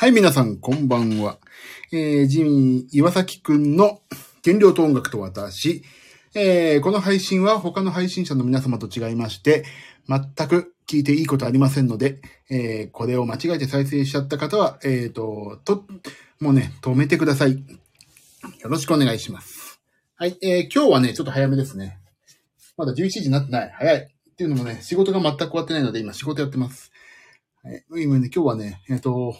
[0.00, 1.38] はい、皆さん、こんばんは。
[1.90, 4.00] えー、ジミー岩崎くんの
[4.44, 5.82] 原料と音楽と私。
[6.36, 9.64] えー、この配信は他の配信者の皆様と違いまして、
[10.08, 15.84] 全く聞いていいことありませんので、えー、これを間違えて再生しちゃった方は、えーと、と、
[16.38, 17.54] もうね、止めてください。
[17.54, 19.80] よろしくお願いします。
[20.14, 21.98] はい、えー、今日はね、ちょっと早めですね。
[22.76, 23.72] まだ11時になってない。
[23.74, 23.96] 早い。
[23.96, 26.92] っていうのもね、仕事が全く終わってないので、今仕事やってます。
[27.64, 29.34] はい、今ね、今日はね、えっ、と、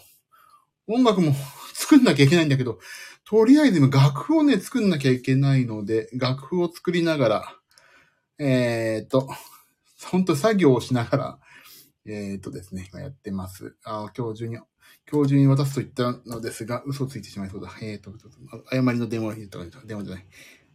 [0.89, 1.33] 音楽も
[1.73, 2.79] 作んなきゃいけないんだけど、
[3.23, 7.59] とりあえず今楽譜をね、作んなきゃいけないので、楽譜を作りながら、
[8.39, 9.29] えっ、と、
[10.11, 11.39] ほんと作業をしながら、
[12.05, 13.77] えっ、とですね、今やってます。
[13.83, 14.57] あ今日中に、
[15.11, 17.71] 今日中に渡すと言ったのですが、嘘ついてしまいそうだ。
[17.81, 18.11] えっ、と、
[18.71, 20.27] 誤りの電話を入れた電話じゃない。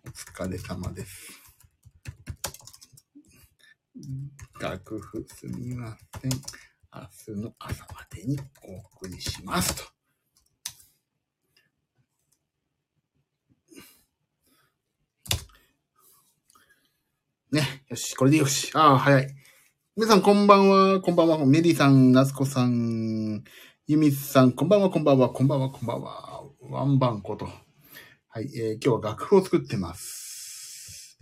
[0.06, 1.40] お疲れ様です。
[4.60, 6.30] 楽譜すみません。
[6.94, 9.93] 明日の朝までにお送りしますと。
[17.54, 17.84] ね。
[17.88, 18.70] よし、これでよし。
[18.74, 19.28] ああ、早い。
[19.96, 21.00] 皆さんこんばんは。
[21.00, 21.46] こんばんは。
[21.46, 23.44] メリーさん、ナスコさん、
[23.86, 26.42] ユミさん、こんばんは、こんばんは、こんばんは、こんばんは。
[26.62, 27.48] ワンバンこと。
[28.28, 31.16] はい、えー、今日は楽譜を作ってます。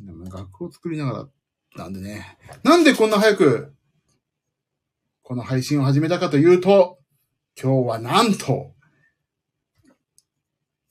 [0.00, 1.28] 楽譜を作りなが
[1.76, 2.36] ら、なんでね。
[2.64, 3.76] なんでこんな早く、
[5.22, 6.98] この配信を始めたかというと、
[7.56, 8.74] 今日はなんと、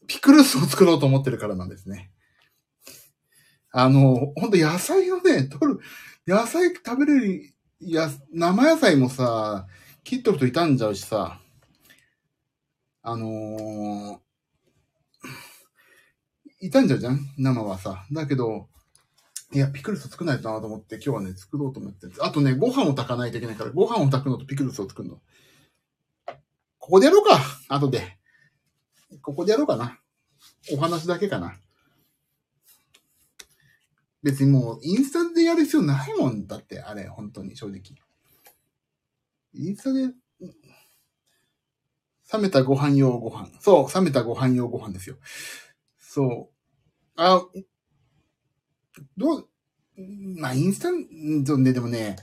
[0.08, 2.13] ピクルスを作ろうと思ってるからなんですね。
[3.76, 5.80] あの、ほんと野菜をね、取る、
[6.28, 9.66] 野菜食べれる、や、生野菜もさ、
[10.04, 11.40] 切っとくと傷んじゃうしさ、
[13.02, 14.20] あのー、
[16.62, 17.20] 傷んじゃうじゃん？
[17.38, 18.06] 生はさ。
[18.12, 18.70] だけど、
[19.52, 25.20] いや、ピクルス作ないとなと思って、今日はね、作ろうと思ってあとね、ご飯を炊かないといけないから、ご飯を炊くのとピクルスを作るの。
[26.78, 28.20] ここでやろうか後で。
[29.24, 30.00] ここでやろうかな。
[30.72, 31.56] お話だけかな。
[34.24, 37.82] 別にもう、インスタでやる必要ないもんだって、あれ、本当に、正直。
[39.54, 40.14] インスタで、
[42.32, 43.50] 冷めたご飯用ご飯。
[43.60, 45.18] そう、冷めたご飯用ご飯ですよ。
[46.00, 46.54] そう。
[47.16, 47.46] あ、
[49.18, 49.50] どう、
[50.38, 52.16] まあ、インスタ、んそうね、でもね、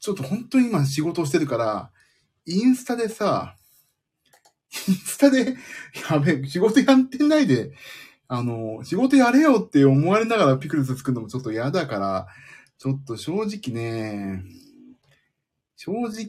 [0.00, 1.90] ちょっと本当に今仕事をしてるから、
[2.46, 3.56] インスタでさ、
[4.88, 5.56] インスタで、
[6.10, 7.72] やべえ、仕事やってないで、
[8.28, 12.26] あの、仕事やれよって思われながらピクルス作るのもちょっと嫌だから、
[12.78, 14.42] ちょっと正直ね、
[15.76, 16.26] 正直、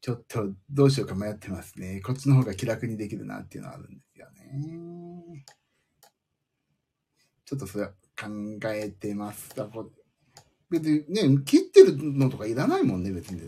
[0.00, 2.00] ちょっとどうしようか迷ってますね。
[2.04, 5.44] こっちの方が気楽にできるなっていうのはあるんですよね。
[7.44, 8.26] ちょっとそれは考
[8.66, 9.54] えてます。
[9.56, 9.70] だか
[10.70, 13.40] 別にね、切ってるのとかいらないもんね、別に。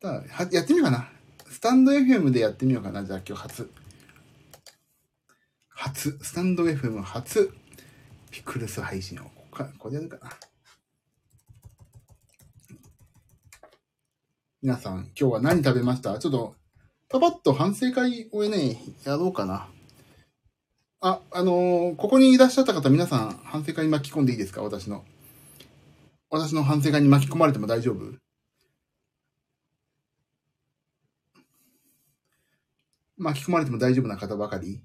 [0.00, 1.10] だやってみようかな。
[1.50, 3.04] スタンド FM でやってみようかな。
[3.04, 3.70] じゃあ今日初。
[5.80, 7.52] 初、スタンド FM 初、
[8.32, 10.32] ピクルス配信を、ここかこれやるかな。
[14.60, 16.18] 皆さん、今日は何食べました？
[16.18, 16.56] ちょっと、
[17.08, 19.68] パパッと反省会をね、やろうかな。
[21.00, 24.64] あ、あのーここにいらっしゃった方、皆さん、反省会に巻き込んでいいですか？
[24.64, 25.04] 私の。
[26.28, 28.18] 私の反省会に巻き込まれても大丈夫？
[33.16, 34.82] 巻き込まれても大丈夫な方ばかり？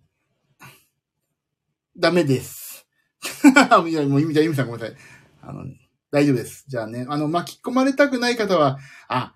[1.97, 2.85] ダメです。
[3.87, 4.97] いや、もう意味じゃ、意味さんごめんなさい。
[5.41, 5.65] あの、
[6.11, 6.65] 大丈夫です。
[6.67, 9.35] じゃあね、あの、巻き込まれたくない方は、あ、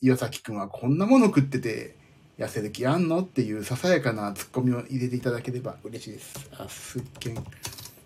[0.00, 1.96] 岩崎くんはこんなもの食ってて、
[2.38, 6.50] 痩せる気あんのっていうささやかなツッコミを入れていただければ嬉しいです。
[6.58, 7.34] あ、すっげん。
[7.34, 7.44] 今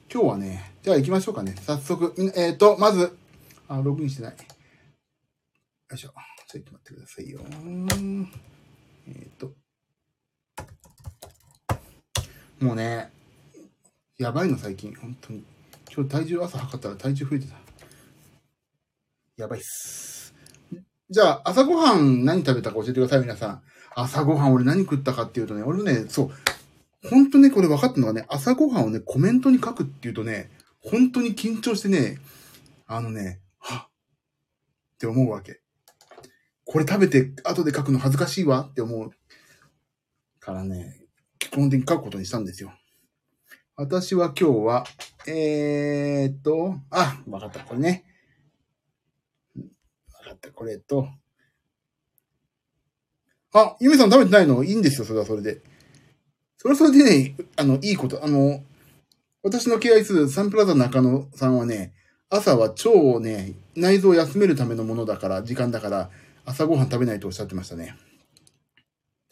[0.09, 1.57] 日はね、じゃあ行きましょうかね。
[1.61, 3.17] 早速、えっ、と、まず、
[3.67, 4.33] あ、ログインしてない。
[4.33, 4.39] よ
[5.95, 6.13] いしょ。
[6.47, 7.41] ちょっと待ってくださいよ。
[9.09, 9.53] えっ、と。
[12.61, 13.13] もうね、
[14.21, 15.43] やばいの最近、本当に。
[15.91, 17.55] 今日体重朝測ったら体重増えてた。
[19.39, 20.35] やばいっす。
[21.09, 23.63] じゃあ、朝ごはん何食べたか教えてください、皆さん。
[23.95, 30.51] 朝ごはん俺何食ったかっていうとね、俺ね、そう、本当ね、これ分かったのがね、朝ごはんをね、コメントに書くっていうとね、
[30.81, 32.19] 本当に緊張してね、
[32.87, 33.89] あのね、はっっ
[34.99, 35.63] て思うわけ。
[36.67, 39.13] これ食べて後で書くの恥ずかしいわって思う
[40.41, 41.07] からね、
[41.39, 42.75] 基本的に書くことにしたんですよ。
[43.81, 44.85] 私は今日は、
[45.27, 48.05] えーっと、あ、わかった、これね。
[49.57, 51.09] わかった、これと。
[53.55, 54.63] あ、ゆめさん食べてないの？
[54.65, 55.63] いいんですよ、それはそれで。
[56.59, 58.23] それはそれでね、あの、いいこと。
[58.23, 58.63] あの、
[59.43, 61.95] 私の敬愛するサンプラザ中野さんはね、
[62.29, 66.11] 朝は腸をね、内臓を休めるためのものだから、時間だから、
[66.45, 67.97] 朝ごはん食べないとおっしゃってましたね。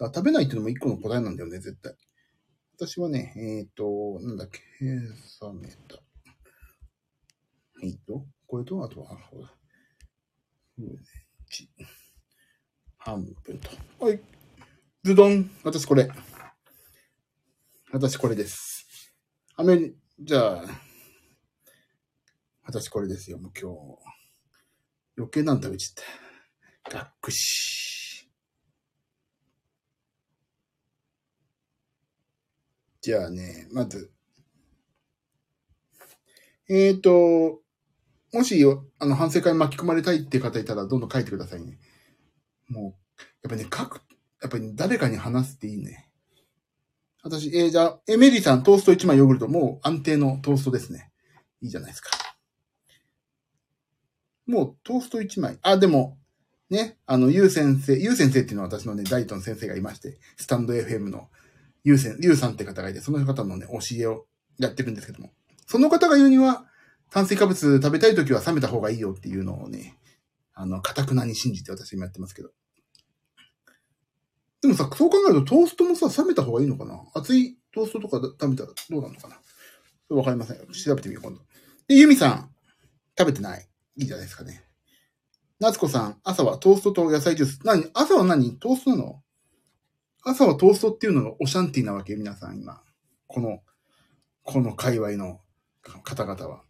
[0.00, 1.94] 食べないっていうのも一個の答えなんだよね、絶対。
[2.80, 6.00] 私はね、えっ、と、なんだっけ、えー、冷めた。
[7.82, 9.52] えっと、これと、あとは、ほら、
[12.98, 13.70] 半分と。
[14.04, 14.20] はい。
[15.02, 16.08] ズドン私これ。
[17.90, 19.12] 私これです。
[19.56, 20.64] アメリ、じゃあ、
[22.62, 23.78] 私これですよ、もう今日。
[25.16, 26.98] 余計なん食べちゃった。
[26.98, 27.97] がっくし。
[33.00, 34.12] じゃあね、まず。
[36.68, 37.62] えっ、ー、と、
[38.32, 38.62] もし、
[38.98, 41.78] あの、反省会巻き込まれたいって方いたら、どんどん書いてくださいね。
[42.68, 44.02] もう、やっぱね、書く、
[44.42, 46.08] やっぱり、誰かに話すっていいね。
[47.22, 51.10] 私、えー、じゃあ、エメリーさん、トースト1枚ヨーグルト、もう安定のトーストですね。
[51.60, 52.10] いいじゃないですか。
[54.46, 55.58] もうトースト1枚。
[55.62, 56.18] あ、でも、
[56.70, 61.28] ね、あの、ゆう先生、ゆう先生っていうのは私のね、ダイトの先生がいまして、スタンド FM の
[61.84, 64.26] ゆうせん、ゆうさんって方がいて、その方のね、教えを
[64.58, 65.32] やってるんですけども。
[65.66, 66.66] その方が言うには、
[67.10, 69.98] 炭水化物食べたいときは冷めた方がいいよっていうのをね、
[70.54, 72.50] あの、かたくなに信じて私今やってますけど。
[74.60, 77.00] でもさ、そう考えるとトーストもさ、冷めた方がいいのかな？
[77.14, 79.36] 熱いトーストとか食べたらどうなのかな？
[80.16, 80.56] わかりません。
[80.72, 81.40] 調べてみよう、今度。
[81.86, 82.50] で、ゆみさん、
[83.16, 83.68] 食べてない？
[83.96, 84.64] いいじゃないですかね。
[85.60, 87.60] 夏子さん、朝はトーストと野菜ジュース。
[87.62, 87.88] 何？
[87.94, 88.58] 朝は何？
[88.58, 89.22] トーストなの？
[90.28, 92.82] 朝はトーストっていうのがオシャンティなわけ皆さん今。
[93.28, 93.60] この、
[94.42, 95.40] この界隈の
[96.04, 96.62] 方々は。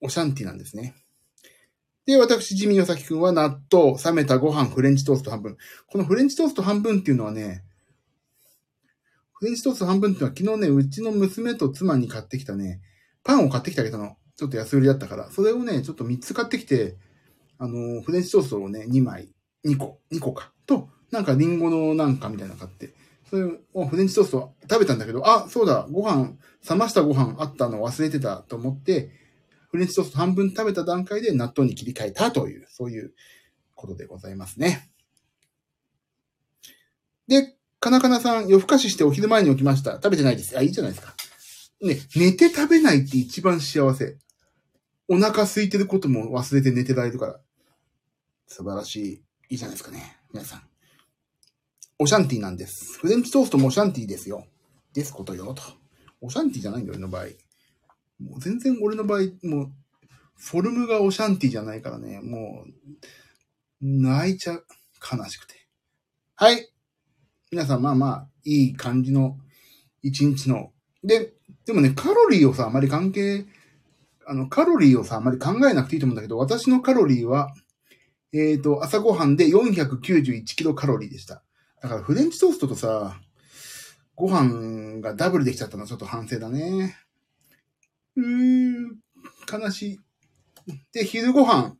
[0.00, 0.94] オシャンティなんですね。
[2.06, 5.58] で、私、ジミーヨサキくんは納豆、冷めたご飯、フレンチトースト半分。
[5.88, 7.64] このフレンチトースト半分っていうのはね、
[9.34, 12.80] フレンチトースト半分っていうのは昨日ね、うちの娘と妻に買ってきたね、
[13.24, 14.16] パンを買ってきてあげたの。
[14.36, 15.30] ちょっと安売りだったから。
[15.30, 16.96] それをね、ちょっと3つ買ってきて、
[17.58, 19.34] あの、フレンチトーストをね、2枚、
[19.66, 20.54] 2個、2個か。
[20.64, 22.94] と、なんかリンゴのなんかみたいなの買って、
[23.28, 23.44] それ
[23.74, 26.36] をフレンチトースト食べたんだけど、あ、そうだ、ご飯、
[26.68, 29.10] 冷ましたご飯あったの忘れてたと思って、
[29.70, 33.12] フレンチトースト半分食べた段階で納豆に切り替えたという、そういう
[33.74, 34.90] ことでございますね。
[37.26, 39.92] で、かなかなさん、夜更かししてお昼前に起きました。
[39.94, 40.56] 食べてないです。
[40.56, 41.14] あ、いいじゃないですか。
[41.80, 44.16] ね、寝て食べないって一番幸せ。
[45.06, 47.40] お腹空いてることも忘れて寝てられるから。
[48.46, 49.22] 素晴らしい。
[49.50, 50.18] いいじゃないですかね。
[50.32, 50.62] 皆さん。
[52.00, 52.98] オシャンティなんです。
[53.00, 54.46] フレンチトーストもオシャンティですよ。
[54.94, 55.62] ですことよ、と。
[56.20, 57.24] オシャンティじゃないんだよ、俺の場合。
[58.20, 59.72] もう全然俺の場合、もう、
[60.36, 62.72] フォルムがオシャンティじゃないからね、もう、
[63.82, 64.60] 泣いちゃ。
[65.00, 65.54] 悲しくて。
[66.36, 66.68] はい。
[67.50, 69.36] 皆さん、まあまあ、いい感じの
[70.02, 70.72] 一日の。
[71.02, 71.32] で、
[71.66, 73.44] でもね、カロリーをさ、あまり関係、
[74.24, 77.52] あの、カロリーをさ、あまり考えなくていいと思うんだけど、私のカロリーは、
[78.32, 81.42] えっ、ー、と、朝ごはんで491キロカロリーでした。
[81.80, 83.20] だからフレンチトーストとさ、
[84.14, 86.96] ご飯がダブルできちゃったのはちょっと反省だね。
[88.16, 88.98] うーん、
[89.50, 90.00] 悲しい。
[90.92, 91.76] で、昼ご飯。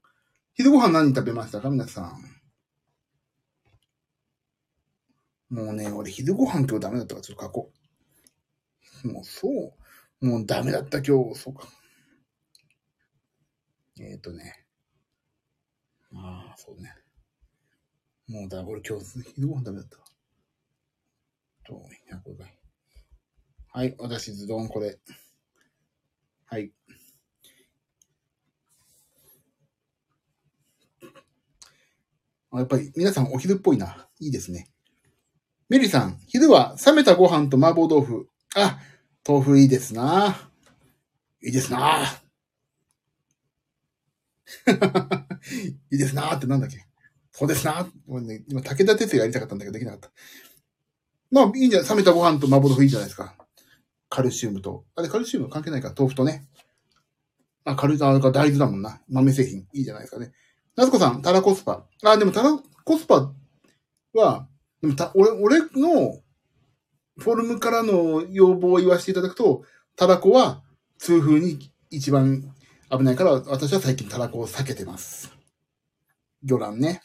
[0.54, 2.16] 昼ご飯何食べましたか皆さ
[5.50, 5.54] ん？
[5.54, 7.72] もうね、俺昼ご飯今日ダメだったからちょっと書こ
[9.04, 9.08] う。
[9.08, 9.48] もうそ
[10.20, 10.26] う。
[10.26, 11.40] もうダメだった今日。
[11.40, 11.68] そうか。
[14.00, 14.66] えっ、ー、とね。
[16.14, 16.94] ああ、そうね。
[18.28, 19.96] もうだ、俺今日昼ご飯ダメだった。
[21.66, 21.82] と、
[22.12, 22.36] 100。
[23.70, 24.98] はい、私ズドンこれ。
[26.44, 26.72] はい。
[32.52, 34.08] やっぱり皆さんお昼っぽいな。
[34.20, 34.68] いいですね。
[35.70, 38.28] メリさん、昼は冷めたご飯と麻婆豆腐。
[38.56, 38.78] あ、
[39.26, 40.50] 豆腐いいですな。
[41.42, 42.04] いいですな。
[45.90, 46.87] いいですなってなんだっけ？
[47.38, 47.86] そうですな。
[48.06, 50.10] もうね、今、武田鉄矢やりたかったんだけどできなかった。
[51.30, 51.88] まあ、いいんじゃない？
[51.88, 53.34] 冷めたご飯と麻婆豆腐いいじゃないですか？
[54.08, 54.84] カルシウムと。
[54.96, 56.48] あれ、カルシウム関係ないか、豆腐とね。
[57.64, 59.00] あ、カルシウム、大豆だもんな。
[59.08, 59.60] 豆製品。
[59.72, 60.32] いいじゃないですかね。
[60.74, 61.86] 夏子さん、タラコスパ。
[62.02, 63.32] あ、でもタラコスパ
[64.14, 64.48] は、
[64.80, 66.20] でもた、俺、俺の
[67.18, 69.64] フォルムからの要望を言わせていただくと、
[69.94, 70.62] タラコは
[70.98, 72.44] 痛風に一番
[72.90, 75.32] 危ないから、私は最近タラコを避けてます。
[76.42, 77.02] 魚卵ね。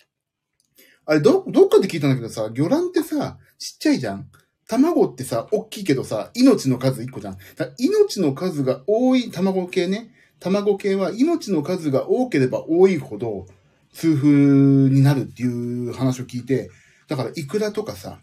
[1.06, 4.28] あれ、ど、どっかで聞いたんだけどさ、魚卵ってさ、ちっちゃいじゃん
[4.68, 7.38] 卵ってさ、大きいけどさ、命の数1個じゃん。
[7.78, 10.12] 命の数が多い卵系ね。
[10.40, 13.46] 卵系は命の数が多ければ多いほど、
[13.94, 16.70] 痛風になるっていう話を聞いて、
[17.08, 18.20] だから、イクラとかさ、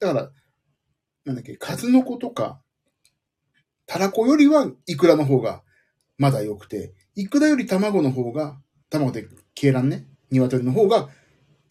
[0.00, 0.30] だから、
[1.24, 2.60] なんだっけ、数の子とか、
[3.86, 5.62] タラコよりはイクラの方が
[6.18, 8.58] まだ良くて、イクラより卵の方が、
[8.90, 11.08] 卵で鶏卵ね、鶏の方が、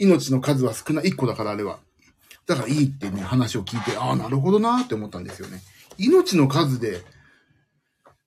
[0.02, 1.80] 命の数は少ない、1個だからあれは。
[2.48, 5.62] だからいいってね、話を聞いて、ああ、なるほどなって思ったんですよね。
[5.98, 7.04] 命の数で、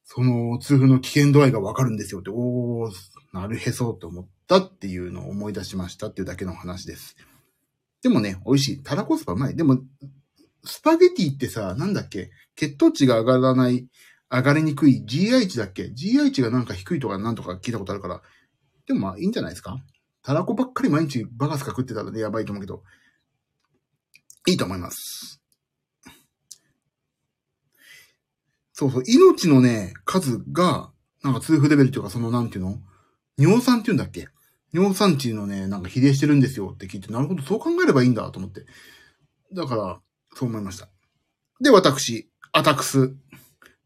[0.04, 2.92] その痛風の危険度合いがわかるんですよって、おー、
[3.32, 7.16] なるへそって思ったっていうのを思い出しましたっていうだけの話です。
[8.02, 8.82] でもね、美味しい。
[8.82, 9.56] タラコスパうまい。
[9.56, 9.78] でも、
[10.64, 12.30] スパゲティってさ、なんだっけ？
[12.54, 13.88] 血糖値が上がらない、
[14.30, 18.22] 上がりにくい GI 値だっけ ?GI 値がなんか低いとかなんとか聞いたことあるから。
[18.86, 19.78] でもまあいいんじゃないですか？
[20.24, 22.82] タラコばっかり毎日バカスカ食ってたらね、やばいと思うけど。
[24.46, 25.40] いいと思います。
[28.72, 30.90] そうそう、命のね、数が、
[31.22, 32.78] なんか痛風レベルというか、その、なんていうの？
[33.36, 34.28] 尿酸っていうんだっけ？
[34.72, 38.64] 尿酸値のね、なんか比例してるんですよって聞いて、なるほど、そう考えればいいんだと思って。
[39.52, 40.00] だから、
[40.34, 40.88] そう思いました。
[41.60, 43.14] で、私、アタクス、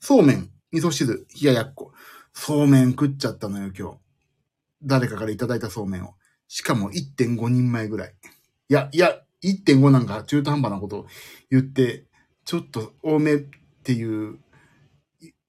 [0.00, 1.92] そうめん、味噌汁、冷ややっこ。
[2.32, 3.98] そうめん食っちゃったのよ、今日。
[4.82, 6.14] 誰かからいただいたそうめんを。
[6.48, 8.14] しかも1.5人前ぐらい。
[8.68, 11.06] いや、いや、1.5なんか中途半端なこと
[11.50, 12.06] 言って、
[12.44, 13.38] ちょっと多めっ
[13.84, 14.38] ていう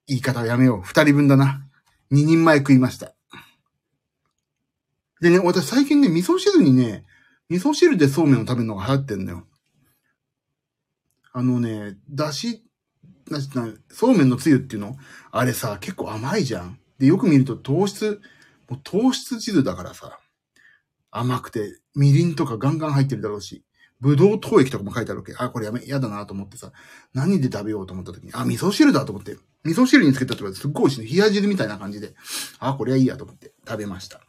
[0.06, 0.82] 言い方をやめよう。
[0.82, 1.66] 二人分だな。
[2.12, 3.16] 二人前食いました。
[5.22, 7.06] でね、私最近ね、味噌汁にね、
[7.50, 9.48] 味噌汁でそうめんを食べるのが流行ってんだよ。
[11.32, 12.64] あのね、だし、
[13.30, 14.98] なしな、そうめんのつゆっていうの？
[15.32, 16.80] あれさ、結構甘いじゃん。
[16.98, 18.22] で、よく見ると糖質、
[18.70, 20.20] もう糖質汁だからさ、
[21.12, 23.64] 甘くて、みりんとかガンガン入ってるだろうし、
[24.00, 25.34] ぶどう糖液とかも書いてあるわけ。
[25.38, 26.72] あ、これやめ、やだなと思ってさ、
[27.14, 31.22] 何で食べようと思った時に、あ、味噌汁だと思って、味噌汁につけたってことかすっごい美味しいね。
[31.22, 32.14] 冷や汁みたいな感じで、
[32.60, 34.22] あ、これはいいやと思って食べました。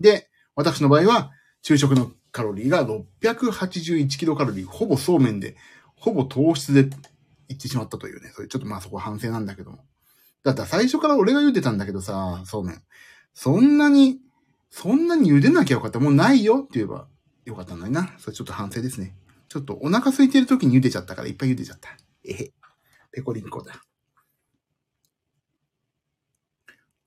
[0.00, 1.30] で、私の場合は、
[1.62, 5.56] 昼食のカロリーが681キロカロリー、ほぼそうめんで、
[5.96, 6.88] ほぼ糖質で
[7.48, 8.30] いってしまったというね。
[8.34, 9.78] それちょっとまあそこ反省なんだけども。
[10.44, 12.82] だったら最初から俺が茹でたんだけどさ、そうめん。
[13.34, 14.18] そんなに、
[14.70, 15.98] そんなに茹でなきゃよかった。
[15.98, 17.08] もうないよって言えば
[17.44, 18.14] よかったのにな。
[18.18, 19.14] それちょっと反省ですね。
[19.48, 21.90] ちょっとお腹空いてる時に茹でちゃったからいっぱい茹でちゃった。
[22.24, 22.52] えへ。
[23.10, 23.72] ペコリンコだ。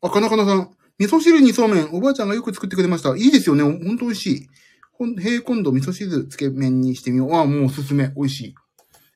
[0.01, 0.71] あ、かなかなさん。
[0.97, 3.15] 味噌汁にそうめん、おばあちゃんがよく作ってくれました。
[3.15, 3.63] いいですよね。
[3.63, 4.49] ほんと美味しい。
[4.93, 7.33] ほん、へ今度味噌汁つけ麺にしてみよう。
[7.33, 8.09] あ、もうおすすめ。
[8.15, 8.55] 美味しい。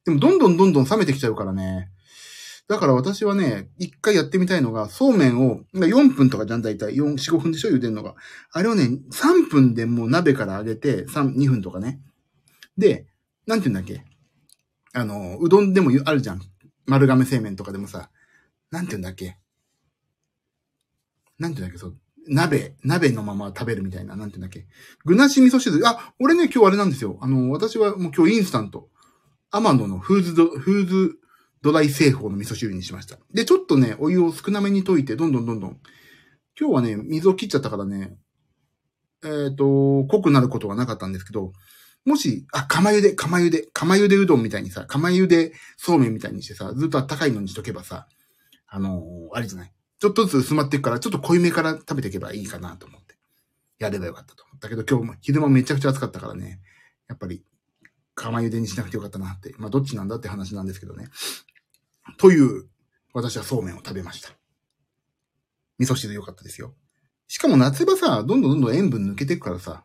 [0.05, 1.89] でもどんどんどんどん冷めてきちゃうからね。
[2.67, 8.15] だから私はね、一回やってみたいのが、そうめんを、4分とかじゃん、だいたい4、4、5分でしょ茹でるのが。
[8.51, 12.01] あれをね、3分でもう鍋から揚げて、3、2分とかね。
[12.77, 13.05] で、
[13.45, 14.03] なんて言うんだっけ
[14.93, 16.41] あの、うどんでもあるじゃん。
[16.87, 18.09] 丸亀製麺とかでもさ、
[18.71, 19.37] なんて言うんだっけ
[21.37, 24.65] なんて言うんだっけ、そう、鍋、鍋のまま食べるみたいな、なんて言うんだっけ。
[25.03, 25.87] 具なし味噌汁。
[25.87, 27.19] あ、俺ね、今日あれなんですよ。
[27.21, 28.89] あの、私はもう今日インスタント。
[29.51, 31.19] アマンドのフーズド、フーズ
[31.65, 33.17] ドライ製法の味噌汁にしました。
[33.33, 35.79] で、ちょっとね、お湯を少なめに溶いて、どんどんどんどん。
[36.59, 38.15] 今日はね、水を切っちゃったからね、
[39.23, 41.53] えっ、ー、と、濃くなることがなかったんですけど、
[42.05, 48.05] もし、あ、釜茹で、釜茹で、釜茹でうどんみたいにさ、釜茹でそうめんみたいにしてさ、ずっとあったかいのにしとけばさ、
[48.67, 49.73] あのー、あれじゃない。
[49.99, 53.15] ちょっとずつ薄まっていくから、ちょっと濃いめから食べていけばいいかなと思って。
[53.79, 56.59] やればよかったと思ったけど、今日も昼間めちゃくちゃ暑かったからね、
[57.09, 57.43] やっぱり、
[58.13, 59.55] 釜茹でにしなくてよかったなって。
[59.57, 61.09] まあ、どっちなんだって話なんですけどね。
[62.17, 62.67] という、
[63.13, 64.29] 私はそうめんを食べました。
[65.79, 66.73] 味噌汁良かったですよ。
[67.27, 69.83] しかも夏場さ、どんどんどんどん塩分抜けていくからさ、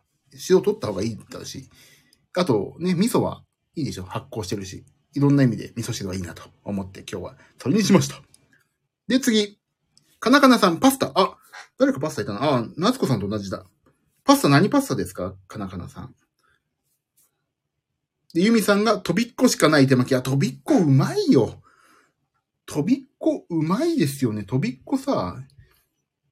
[0.49, 1.69] 塩取った方がいいだし、
[2.37, 3.43] あとね、味噌は
[3.75, 4.85] いいでしょ発酵してるし。
[5.13, 8.21] いろんな意味で味噌汁はいいなと思って今日はそれにしました。
[9.09, 9.59] で、次。
[10.21, 11.11] かなかなさん、パスタ。
[11.15, 11.37] あ、
[11.77, 12.39] 誰かパスタいたな。
[12.41, 13.65] あ、夏子さんと同じだ。
[14.23, 15.35] パスタ何パスタですか？
[15.49, 16.15] かなかなさん。
[18.33, 20.15] で、ゆみさんが、とびっこしかない手巻き。
[20.15, 21.60] あ、とびっこうまいよ。
[22.71, 24.45] とびっこうまいですよね。
[24.45, 25.35] とびっこさ、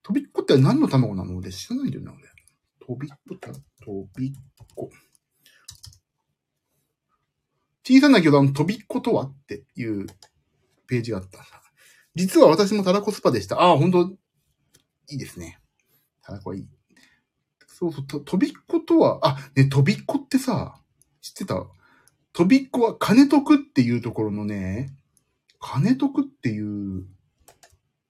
[0.01, 2.21] とびっこって何の卵なの俺知らないんだよな、俺。
[2.79, 3.59] とびっこた、と
[4.17, 4.33] びっ
[4.73, 4.89] こ。
[7.83, 10.07] 小さな魚団、とびっことはっていう
[10.87, 11.39] ページがあった。
[12.15, 13.59] 実は私もタラコスパでした。
[13.59, 14.03] ああ、本当
[15.09, 15.59] いいですね。
[16.21, 16.67] タラコはいい。
[17.67, 20.79] そうそう、と、とびっことは、あ、ね、とびっこってさ、
[21.19, 21.67] 知ってた？
[22.31, 24.95] とびっこは金徳っていうところのね、
[25.59, 27.05] 金徳っていう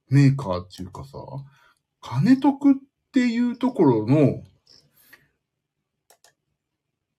[0.10, 1.18] メーカーっていうかさ、
[2.02, 2.74] 金徳っ
[3.12, 4.44] ていうところの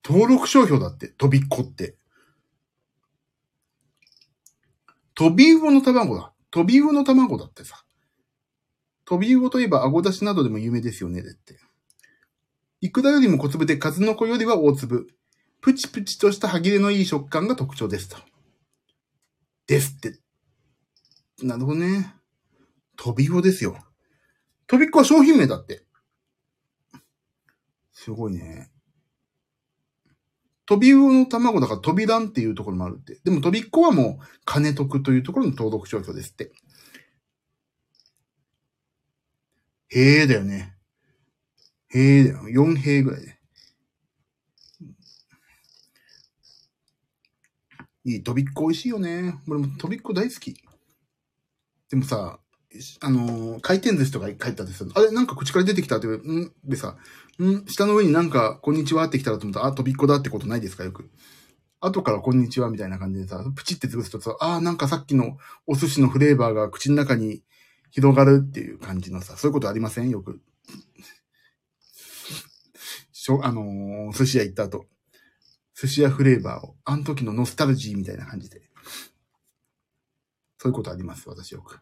[0.03, 1.95] 登録商標だって、とびっこって。
[5.15, 6.33] 飛び魚の卵だ。
[6.49, 7.83] 飛び魚の卵だってさ。
[9.05, 11.59] 飛び魚といえば顎出しなどでも有名ですよね、だって。
[12.81, 15.07] イクラよりも小粒で数の子よりは大粒。
[15.61, 18.17] プチプチとした歯切れのいい食感が特徴ですと。
[19.71, 20.19] ですって。
[21.41, 22.13] なるほどね。
[22.97, 23.77] 飛び魚ですよ。
[24.67, 25.85] 飛びっこは商品名だって。
[27.93, 28.69] すごいね。
[30.65, 33.17] 飛び魚の卵だから飛び卵っていうところもあるって。
[33.23, 36.51] でも飛びっ子はもう、金得というところの登録商標ですって。
[39.87, 40.75] へえだよね。
[41.93, 42.39] へえだよ。
[42.49, 43.40] 4平ぐらいで。
[48.03, 49.35] いい、飛びっこ美味しいよね。
[49.47, 50.55] 俺も飛びっこ大好き。
[51.89, 52.39] でもさ、
[53.01, 54.89] あのー回転寿司とか帰ったんですよ。
[54.95, 56.53] あれ、なんか口から出てきたって、うん？
[56.63, 56.95] でさ、
[57.37, 57.65] ん？
[57.67, 60.83] 下の上になんか、こんにちはって来たらと思ったら、あ、飛びっこだってことないですか？
[60.83, 61.09] よく。
[61.81, 67.43] 後からこんにちはみたいな感じでさ、プチって潰すとさ、あーなんかさっきのお寿司のフレーバーが口の中に
[67.91, 70.09] 広がるっていう感じのさ、そういうことありません？
[70.09, 70.39] よく。
[73.11, 74.85] しょ、あのー寿司屋行った後。
[75.73, 78.61] 寿司屋フレーバーを、あの時のノスタルジーみたいな感じで。
[80.57, 81.79] そういうことあります、私よく。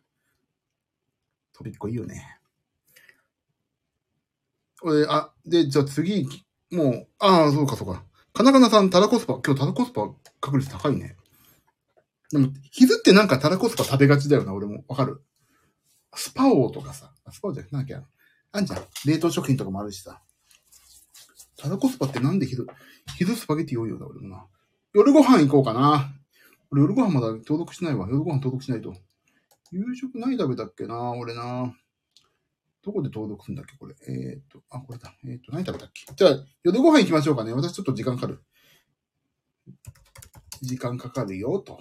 [1.54, 2.40] 飛びっこいいよね。
[4.82, 6.28] 俺、あ、で、じゃあ次、
[6.72, 8.06] もう、ああ、そうかそうか。
[8.32, 11.18] かなかなさん、タラコスパ、今日タラコスパ確率高いね。
[12.32, 14.86] でも、昼ってなんかタラコスパ食べがちだよな、俺も。
[14.88, 15.22] わかる？
[16.16, 17.14] スパオーとかさ。
[17.32, 18.04] スパオじゃなきゃ。
[18.52, 18.86] あんじゃん。
[19.06, 20.22] 冷凍食品とかもあるしさ。
[21.60, 22.68] タラコスパってなんで昼、
[23.18, 24.46] 昼スパゲティ多いようだ、俺もな。
[24.94, 26.14] 夜ご飯行こうかな。
[26.72, 28.08] 俺夜ご飯まだ登録しないわ。
[28.08, 28.96] 夜ご飯登録しないと。
[29.72, 31.76] 夕食何食べたっけな、俺な。
[32.82, 33.96] どこで登録するんだっけ、これ。
[34.08, 35.14] えー、っと、あ、これだ。
[35.26, 36.06] えー、っと、何食べたっけ。
[36.16, 37.54] じゃあ、夜ご飯行きましょうかね。
[37.54, 38.42] 私ちょっと時間かかる。
[40.62, 41.80] 時間かかるよ、と。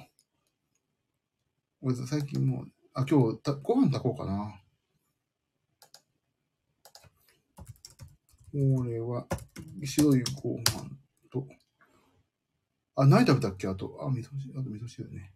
[1.80, 4.60] 俺最近もう、あ、今日た、ご飯炊こうかな。
[8.54, 9.26] 俺は、
[9.84, 10.64] 白いご飯
[11.30, 11.46] と、
[12.96, 13.68] あ、何食べたっけ？
[13.68, 15.32] あと、あ、味噌汁、あと味噌汁ね。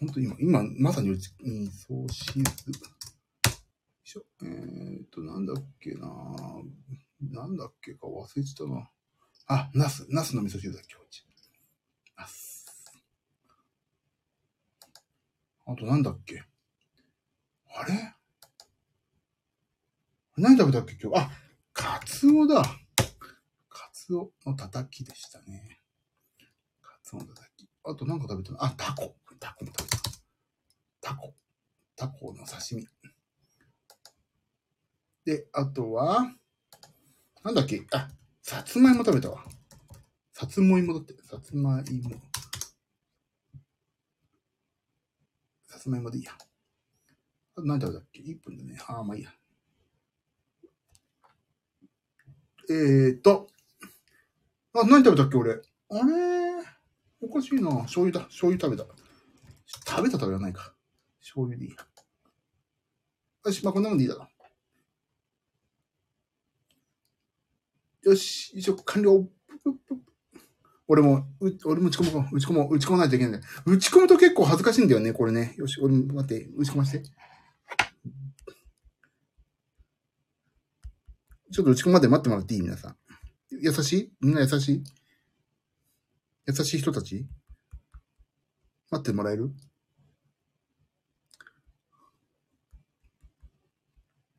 [0.00, 2.40] 本当に今、今、まさにうち、味噌汁。
[2.40, 4.18] よいし。
[4.42, 6.08] えーっと、なんだっけな
[7.20, 8.90] なんだっけか忘れてたな。
[9.48, 11.26] あ、ナス、ナスの味噌汁だ、今日。
[12.16, 12.64] ナス。
[15.66, 16.42] あとなんだっけ？
[17.68, 18.15] あれ？
[20.38, 21.18] 何食べたっけ今日？
[21.18, 21.30] あ、
[21.72, 22.62] カツオだ。
[23.70, 25.80] カツオのたたきでしたね。
[26.82, 27.66] カツオのたたき。
[27.84, 28.62] あと何か食べたの？
[28.62, 29.16] あ、タコ。
[29.40, 29.98] タコも食べた。
[31.00, 31.34] タコ。
[31.96, 32.86] タコの刺身。
[35.24, 36.30] で、あとは、
[37.42, 37.86] なんだっけ？
[37.92, 38.10] あ、
[38.42, 39.42] さつまいも食べたわ。
[40.34, 41.14] さつまいもだって。
[41.22, 42.10] さつまいも。
[45.66, 46.32] さつまいもでいいや。
[46.32, 46.36] あ
[47.60, 48.78] と何食べたっけ ?1 分でね。
[48.86, 49.30] ああ、まあいいや。
[52.68, 53.48] えーと。
[54.74, 55.52] あ、何食べたっけ俺？
[55.52, 55.62] あれ？
[57.20, 57.70] おかしいな。
[57.82, 58.26] 醤油だ。
[58.26, 58.88] 醤油食べた。
[59.88, 60.74] 食べた食べはないか。
[61.20, 61.76] 醤油でいいや。
[63.44, 64.28] よし、まあこんなもんでいいだろ。
[68.02, 69.28] よし、以上完了。
[70.88, 72.36] 俺も、う俺も打ち込もう。
[72.36, 72.74] 打ち込もう。
[72.76, 73.52] 打ち込まないといけないんだよ。
[73.66, 75.54] 打ち込むと結構恥ずかしいんだよね、これね。
[75.56, 77.10] よし、俺も待って、打ち込ませて。
[81.52, 82.60] ちょっと打ち込むまで待ってもらっていい？
[82.62, 82.96] 皆さん。
[83.50, 84.12] 優しい？
[84.20, 84.84] みんな優しい？
[86.46, 87.26] 優しい人たち？
[88.90, 89.50] 待ってもらえる？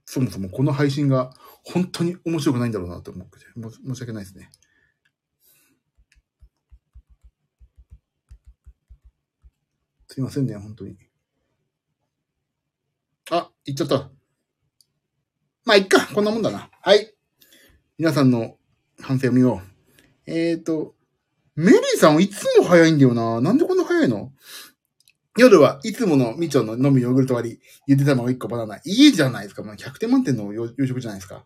[0.06, 1.32] そもそもこの配信が
[1.64, 3.38] 本当に面白くないんだろうなと思って、
[3.86, 4.50] 申し訳ないですね。
[10.08, 10.98] すいませんね、本当に。
[13.30, 14.10] あ、行っちゃった。
[15.68, 16.08] まあ、いっか。
[16.14, 16.70] こんなもんだな。
[16.82, 17.14] はい。
[17.98, 18.56] 皆さんの
[19.02, 19.62] 反省を見よ
[20.26, 20.32] う。
[20.32, 20.96] えーと、
[21.58, 23.42] メリーさんはいつも早いんだよな。
[23.42, 24.32] なんでこんな早いの？
[25.38, 28.78] 夜はいつものみちょの飲むヨーグルト割り、ゆで卵1個バナナ。
[28.78, 29.62] いいじゃないですか。
[29.62, 31.44] もう100点満点の夕食じゃないですか。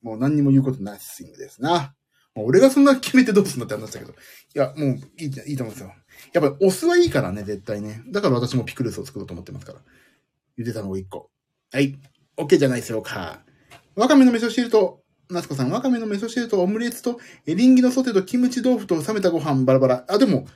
[0.00, 1.96] もう何にも言うことないスイングですな。
[2.36, 4.12] もう俺がそんな決めてどうすんだって話だけど。
[4.12, 4.14] い
[4.54, 5.92] や、もういいいいと思うんですよ。
[6.34, 8.04] やっぱりお酢はいいからね、絶対ね。
[8.12, 9.80] だから私もピクルスを作ろうと思ってますから。
[10.56, 11.30] ゆで卵1個。
[11.72, 11.98] はい。
[12.40, 13.42] OK じゃないでしょうか。
[13.96, 20.04] わかめの味噌汁と、夏子さん、わかめの味噌汁とオムレツと、エリンギのソテーとキムチ豆腐と冷めたご飯バラバラ。
[20.08, 20.46] あ、でも、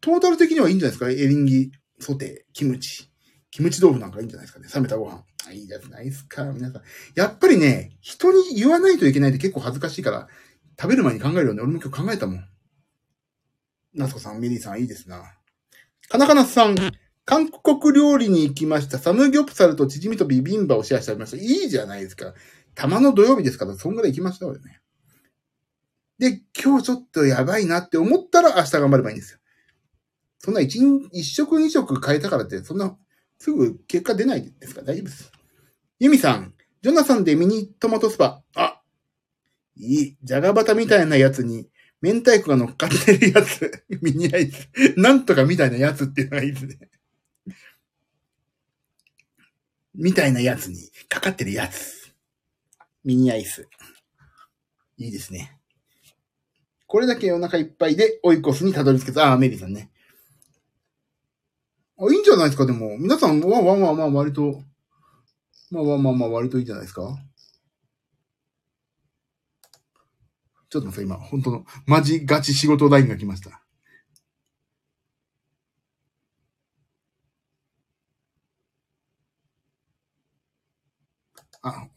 [0.00, 1.10] トータル的にはいいんじゃないですか？
[1.10, 3.10] エリンギ、ソテー、キムチ。
[3.50, 4.68] キムチ豆腐なんかいいんじゃないですかね？
[4.74, 5.24] 冷めたご飯。
[5.52, 6.82] いいじゃないですか、皆さん。
[7.14, 10.28] やっぱりね、人に言わないといけないって結構恥ずかしいから、
[10.80, 11.62] 食べる前に考えるよね。
[11.62, 12.44] 俺も今日考えたもん。
[13.94, 15.22] 夏子さん、ミリーさん、いいですな。
[16.08, 16.76] かなかなさん、
[17.30, 18.98] 韓国料理に行きました。
[18.98, 21.36] サムギョプサルとチヂミとビビンバをシェアしてありました。
[21.36, 22.34] いいじゃないですか。
[22.74, 24.80] たまの土曜日ですから、そんぐらい行きましたよね。
[26.18, 29.38] で、今日ちょっとやばいなって思ったら明日頑張ればいいんですよ。
[30.40, 30.80] そんな一、
[31.12, 32.98] 一食二食変えたからって、そんな、
[33.38, 35.30] すぐ結果出ないですか大丈夫です。
[36.00, 38.42] ユミさん、ジョナサンでミニトマトスパ。
[38.56, 38.80] あ、
[39.76, 40.16] いい。
[40.20, 41.68] じゃがバタみたいなやつに、
[42.02, 43.84] 明太子が乗っかってるやつ。
[44.02, 44.68] ミニアイス。
[44.96, 46.90] なんとかみたいなやつっていうのがいいですね。
[49.94, 50.76] みたいなやつに
[51.08, 52.12] かかってるやつ。
[53.04, 53.68] ミニアイス。
[54.98, 55.58] いいですね。
[56.86, 59.28] これだけお腹いっぱいでオイコスにたどり着けた。
[59.28, 59.90] ああ、メリーさんね。
[61.98, 62.98] あ、いいんじゃないですか、でも。
[62.98, 64.62] 皆さん、わわわわ割と、
[65.70, 67.16] まあまあまあまあ割といいんじゃないですか。
[70.68, 73.59] ちょっと待って、今、本当の、マジガチ仕事ラインが来ました。
[81.62, 81.88] あ、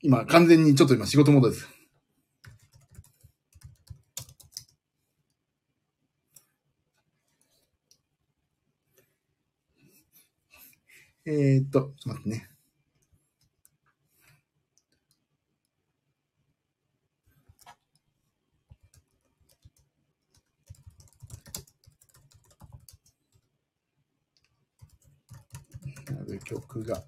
[0.00, 1.68] 今、完全にちょっと今仕事モードです。
[11.26, 12.48] えー、っと、ちょっと待ってね。
[26.10, 27.02] なる曲が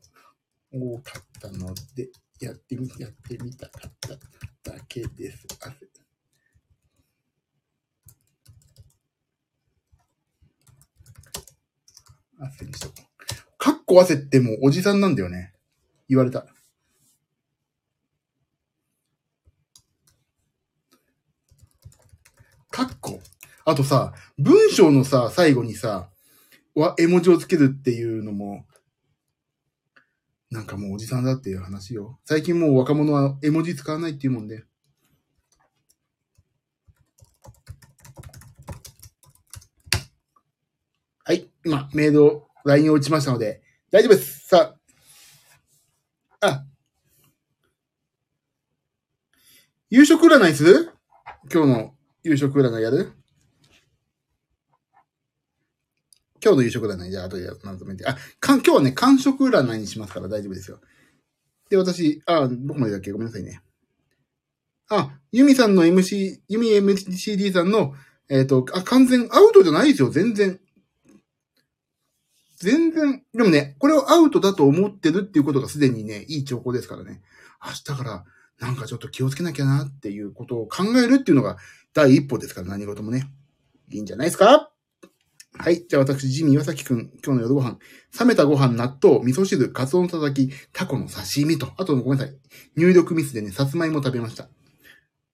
[0.72, 5.46] 多かったので、やってみ、やってみたかっただけです。
[5.60, 5.74] あ
[12.40, 13.02] 汗にしとこう。
[13.56, 15.52] かっこ汗ってもうおじさんなんだよね。
[16.08, 16.46] 言われた。
[22.70, 23.20] かっこ。
[23.64, 26.10] あとさ、文章のさ、最後にさ、
[26.96, 28.64] 絵文字をつけるっていうのも、
[30.50, 32.18] なんかもうおじさんだっていう話よ。
[32.24, 34.64] 最近もう若者は絵文字使わないっていうもんで。
[41.24, 41.50] はい。
[41.66, 44.48] 今、メイド、LINE を打ちましたので、大丈夫です。
[44.48, 44.76] さ
[46.40, 46.46] あ。
[46.46, 46.64] あ。
[49.90, 50.92] 夕食占いする？
[51.52, 53.12] 今日の夕食占いやる？
[56.42, 58.06] 今日の夕食占い、じゃあ後でまとめて。
[58.06, 60.80] あ、かん、今日はね、完食占いにしますから大丈夫ですよ。
[61.70, 63.60] で、私、あ、僕までだっけごめんなさいね。
[64.90, 67.94] あ、ユミさんの MC、ユミ MCD さんの、
[68.28, 70.60] えっ、と、あ、完全アウトじゃないですよ、全然。
[72.58, 77.22] 全然、でもね、これをアウトだと思ってるっていうことがすでにね、いい兆候ですからね。
[77.64, 78.24] 明日から、
[78.60, 81.56] なんかちょっと気をつけなきゃなっていうことを考えるっていうのが
[81.94, 83.30] 第一歩ですから、何事もね。
[83.90, 84.70] いいんじゃないですか？
[85.60, 85.84] はい。
[85.88, 87.78] じゃあ私、ジミー岩崎くん、今日の夜ご飯。
[88.18, 92.36] 冷めたご飯、納豆、味噌汁、カツオのたたき、タコの刺身と、あとごめんなさい。
[92.76, 94.48] 入力ミスでね、さつまいも食べました。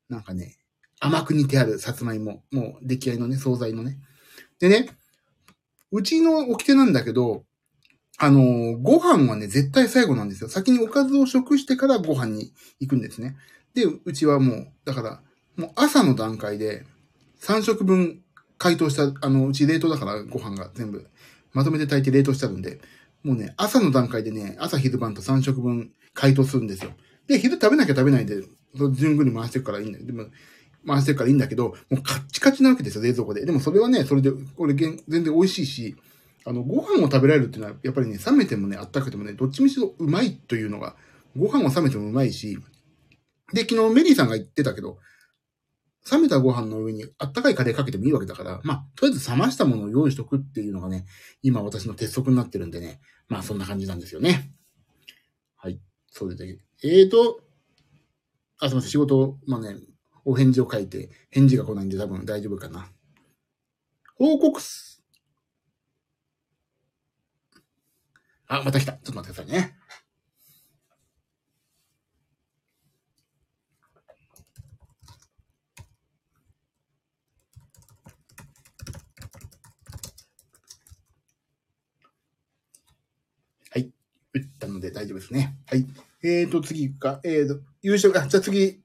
[0.08, 0.56] なんかね、
[0.98, 2.42] 甘く煮てあるさつまいも。
[2.50, 3.98] もう出来合いのね、惣菜のね。
[4.60, 4.88] でね、
[5.92, 7.44] うちの掟なんだけど、
[8.16, 10.48] あのーご飯はね、絶対最後なんですよ。
[10.48, 13.36] 先におかずを食してからご飯に行くんですね。
[13.74, 15.20] で、うちはもう、だから、
[15.56, 16.86] もう朝の段階で、
[17.42, 18.23] 3食分
[18.64, 21.06] 解凍した、あの、うち冷凍だからご飯が全部、
[21.52, 22.80] まとめて炊いて冷凍してあるんで、
[23.22, 26.92] もうね、朝の段階でね、朝昼晩と3食分解凍するんですよ。
[27.26, 28.40] で、昼食べなきゃ食べないで、
[28.74, 30.06] それ順繰り回してるからいいんだよ。
[30.06, 30.28] でも、
[30.86, 33.44] 回してるからいいんだけど、もうカッチカチなわけですよ、冷蔵庫で。
[33.44, 35.94] でもそれはね、それで、これ全然美味しいし、
[36.46, 40.96] あの、ご飯を食べられるっていうのは、やっぱりね、冷めてもね、あったかくてもね、どっちみちうまいというのが、
[41.36, 42.58] ご飯は冷めてもうまいし、
[43.52, 44.96] で、昨日メリーさんが言ってたけど、
[46.10, 51.06] 冷めたご飯の上にあったかいカレーかけてもいいわけだから、まあ、とりあえず冷ましたものを用意しとくっていうのがね、
[51.42, 54.50] 今私の鉄則になってるんでね、まあそんな感じなんですよね。
[55.56, 55.80] はい。
[56.10, 57.40] それで、えーと、
[58.60, 59.76] あ、すみません、仕事、まあね、
[60.24, 62.88] お返事を書いて、返事が来ないんで多分大丈夫かな。
[64.16, 65.02] 報告す。
[68.46, 68.92] あ、また来た。
[68.92, 69.76] ちょっと待ってくださいね。
[83.70, 83.92] はい。
[84.32, 85.56] 打ったので大丈夫ですね。
[85.66, 85.86] はい。
[86.22, 87.20] えーと、次か。
[87.22, 88.80] えーと、優勝、あ、じゃあ次。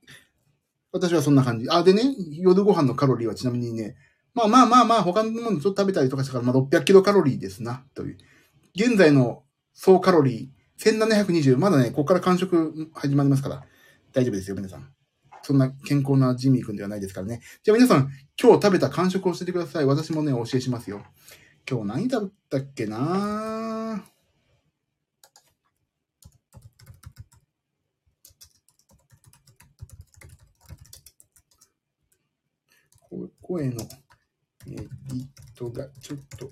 [0.92, 1.68] 私はそんな感じ。
[1.70, 2.02] あ、でね、
[2.32, 3.96] 夜ご飯のカロリーはちなみにね、
[4.34, 8.18] まあまあまあまあ、他のものちょっと食べたりとかしたから、まあ600キロカロリーですな、という。
[8.76, 11.58] 現在の総カロリー、1720。
[11.58, 13.64] まだね、ここから完食始まりますから、
[14.14, 14.92] 大丈夫ですよ、皆さん。
[15.42, 17.42] そんな健康なジミー君ではないですからね。
[17.64, 18.10] じゃあ皆さん、
[18.42, 19.86] 今日食べた完食を教えてください。
[19.86, 21.04] 私もね、お教えしますよ。
[21.70, 24.04] 今日何食べたっけな
[33.10, 33.82] こ声の
[34.68, 35.26] エディッ
[35.58, 36.52] トがちょっと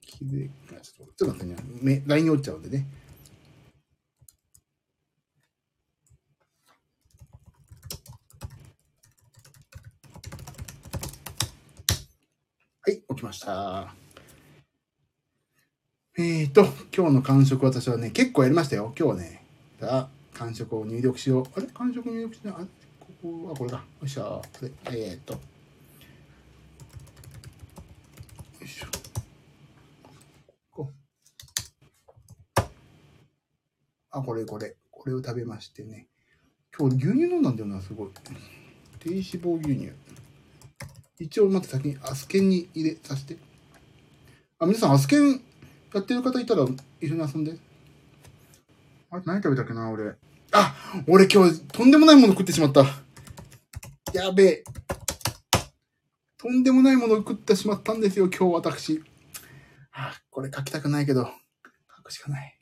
[0.00, 0.50] 気づい
[0.82, 1.56] ちょっと、ちょっと待ってね。
[1.82, 2.86] め LINE に落ちちゃうんでね。
[12.80, 14.09] はい、起きました。
[16.22, 18.92] えーと、今日の完食私はね、結構やりましたよ。
[18.94, 19.42] 今日はね、
[19.80, 21.44] あ、完食を入力しよう。
[21.56, 22.54] あれ完食入力しない。
[22.58, 22.66] あ
[23.00, 23.78] ここ、あ、これだ。
[23.78, 25.32] よっしゃこれ、えーと。
[25.32, 25.40] よ
[28.62, 28.86] いしょ。
[30.70, 30.90] こ
[32.58, 32.62] う
[34.10, 34.76] あ、これこれ。
[34.90, 36.08] これを食べましてね。
[36.78, 38.10] 今日牛乳飲んだんだよな、すごい。
[38.98, 39.90] 低脂肪牛乳。
[41.18, 43.38] 一応、まず先にアスケンに入れさせて。
[44.58, 45.40] あ、皆さん、アスケン
[45.92, 46.64] やってる方いたら
[47.00, 47.58] 一緒に遊んで。
[49.10, 50.14] あれ、何食べたっけな、俺。
[50.52, 50.74] あ、
[51.06, 52.84] 俺今日、とんでもないもの食ってしまった。
[54.12, 54.64] やべえ。
[56.38, 59.04] とんでもないものを食ってしまったんですよ、今日私。
[59.92, 61.24] あ、これ書きたくないけど、
[61.96, 62.58] 書くしかない。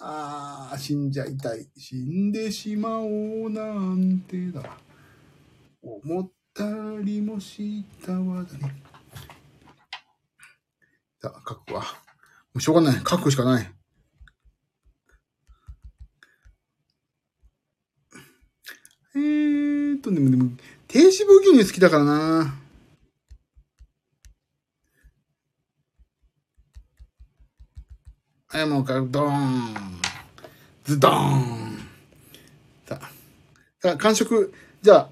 [0.00, 1.68] あー、死んじゃいたい。
[1.76, 4.78] 死んでしまおうなんてだ。
[5.82, 6.64] 思った
[7.02, 8.82] りもしたわだね。
[11.20, 12.05] さあ、書くわ。
[12.56, 12.94] うしょうがない。
[12.98, 13.70] 書くしかない。
[19.14, 20.50] えーっと、でも、でも、
[20.88, 22.54] 低脂肪牛乳好きだからな。
[28.48, 29.74] はい、もうか、ドーン。
[30.84, 31.78] ズドーン。
[32.86, 33.10] さあ、
[33.80, 34.52] さあ、完食。
[34.82, 35.10] じゃあ、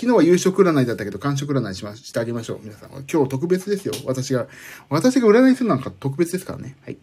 [0.00, 2.60] 昨日は夕食占いだったけど、完食占いしま、してあげましょう。
[2.62, 2.88] 皆さん。
[2.90, 3.92] 今日特別ですよ。
[4.06, 4.46] 私が、
[4.88, 6.74] 私が占いするなんか特別ですからね。
[6.86, 6.96] はい。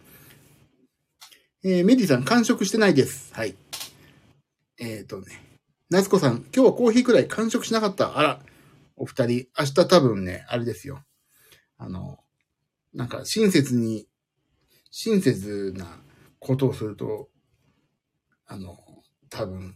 [1.64, 3.32] えー、メディさん、完食してないです。
[3.36, 3.56] はい。
[4.80, 5.28] えっ、ー、とね。
[5.92, 8.18] 夏子さん、今日はコーヒーくらい完食しなかった。
[8.18, 8.40] あら、
[8.96, 11.04] お二人、明日多分ね、あれですよ。
[11.78, 12.18] あの、
[12.96, 14.08] なんか親切に、
[14.90, 16.00] 親切な
[16.40, 17.30] ことをすると、
[18.48, 18.76] あの、
[19.30, 19.76] 多分、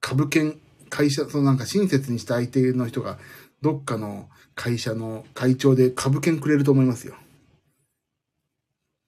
[0.00, 3.18] 株券、会社、そのなんか親切にした相手の人が、
[3.60, 7.16] どっかの会社の会長で株券くれると思いますよ。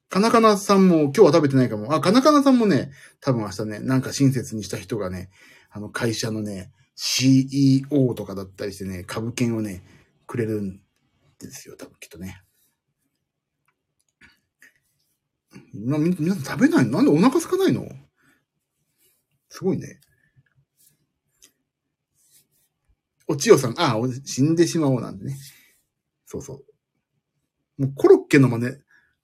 [0.09, 1.95] かなかなさんも今日は食べてないかも。
[1.95, 2.90] あ、かなかなさんもね、
[3.21, 5.31] 多分明日ね、なんか親切にした人がね、
[5.71, 9.85] あの会社のね、CEO とかだったりしてね、株券をね、
[10.27, 10.81] くれるん
[11.38, 12.43] ですよ、多分きっとね。
[15.75, 16.90] な、み、皆さん食べないの？
[16.90, 17.88] なんでお腹空かないの？
[19.49, 20.01] すごいね。
[23.31, 25.37] おちよさん、ああ、死んでしまおうなんでね。
[26.27, 26.55] そうそ
[27.79, 27.83] う。
[27.83, 28.75] もうコロッケの真似、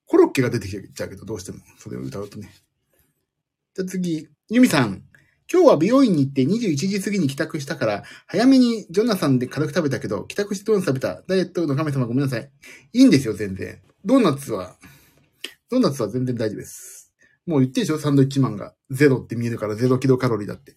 [0.07, 1.59] コロッケが出てきちゃうけど、どうしても。
[1.77, 2.55] それを歌うとね。
[3.75, 5.03] じゃあ次、ユミさん。
[5.53, 11.23] 今日は美容院に行って21時過ぎに帰宅したから、早めにジョナサンで軽く食べたけど、帰宅してドーナツ食べた。
[11.27, 12.49] ダイエットの神様ごめんなさい。
[12.93, 13.81] いいんですよ、全然。
[14.05, 14.77] ドーナツは、
[15.69, 17.13] ドーナツは全然大丈夫です。
[17.45, 17.99] もう言ってでしょ？
[17.99, 18.75] サンドイッチマンが。
[18.91, 20.77] ゼロって見えるからゼロキロカロリーだって。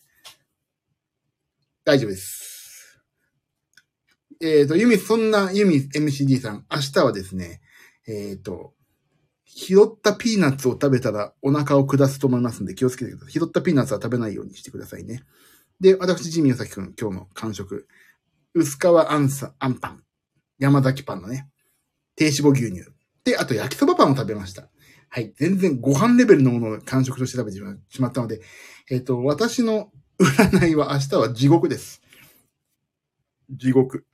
[1.86, 2.49] 大丈夫です。
[4.42, 7.62] えっ、ー、と、ユミ、そんなユミ MCD さん、明日はですね、
[8.08, 8.74] えっ、ー、と、
[9.46, 13.34] 拾ったピーナッツを食べたらお腹を下すと思いますんで気をつけてください。
[13.34, 15.24] 拾ったピーナッツは食べないようにしてくださいね。
[15.82, 17.88] で、私、ジミーヨサキくん、今日の完食。
[18.54, 20.04] 薄皮あんさ、あんパン。
[20.58, 21.50] 山崎パンのね。
[22.16, 22.90] 低脂肪牛乳。
[23.26, 24.70] で、あと焼きそばパンを食べました。
[25.10, 25.34] はい。
[25.36, 27.58] 全然ご飯レベルのものを完食として食べて
[27.90, 28.42] しまったので、
[28.90, 32.02] えっ、ー、と、私の占いは明日は地獄です。
[33.50, 34.06] 地獄。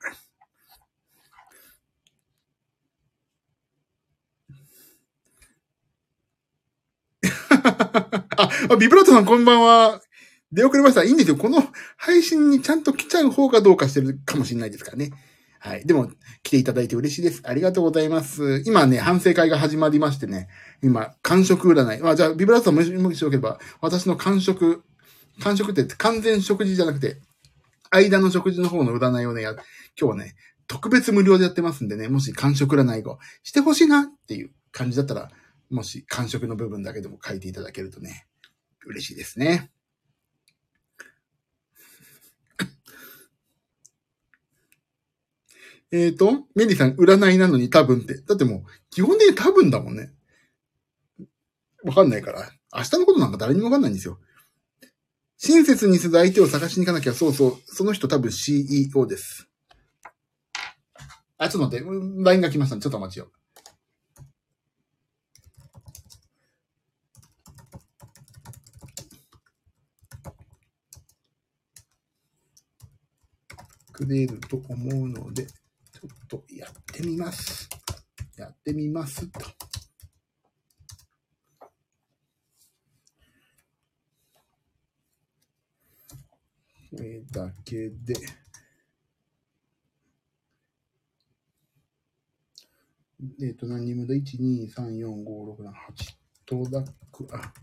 [8.71, 10.01] あ、ビブラートさんこんばんは。
[10.51, 11.03] 出遅れました。
[11.03, 11.35] いいんですよ。
[11.35, 11.61] この
[11.97, 15.11] 配信にちゃんと来ちゃう方がどうかしてるかもしれないですからね。
[15.59, 15.85] はい。
[15.85, 16.11] でも、
[16.43, 17.41] 来ていただいて嬉しいです。
[17.43, 18.61] ありがとうございます。
[18.65, 20.47] 今ね、反省会が始まりましてね、
[20.83, 22.01] 今、完食占い。
[22.01, 24.83] まあ、じゃあ、ビブラートさんもしもしよければ、私の完食、
[25.41, 27.17] 完食って完全食事じゃなくて、
[27.95, 29.55] 間の食事の方の占いをね、今
[29.95, 30.35] 日はね、
[30.67, 35.29] 特別無料でやってますんでね、もし完食占いをしてほしいなっていう感じだったら、
[35.69, 38.27] もし完食の部分だけでも書いていただけるとね、
[38.85, 39.71] 嬉しいですね。
[45.91, 48.15] えっと、メリーさん、占いなのに多分って。
[48.21, 50.11] だってもう、基本的に多分だもんね。
[51.83, 52.51] わかんないから。
[52.75, 54.19] 明日のことなんか誰にもわかんないんですよ。
[55.37, 57.57] 親切にする相手を探しに行かなきゃ、そうそう。
[57.65, 59.49] その人多分 CEO です。
[61.37, 62.23] あ、ちょっと待って。
[62.23, 62.81] LINE が来ましたね。
[62.81, 63.31] ちょっとお待ちよ。
[73.91, 77.69] くれると思うので、ちょっとやってみます。
[78.37, 79.64] やってみますと。
[87.31, 88.13] だけで、
[93.41, 95.25] えっ、と、何人分だ ?1、2、3、4、5、
[95.57, 95.73] 6、7、8。
[96.45, 97.53] トダック、あ。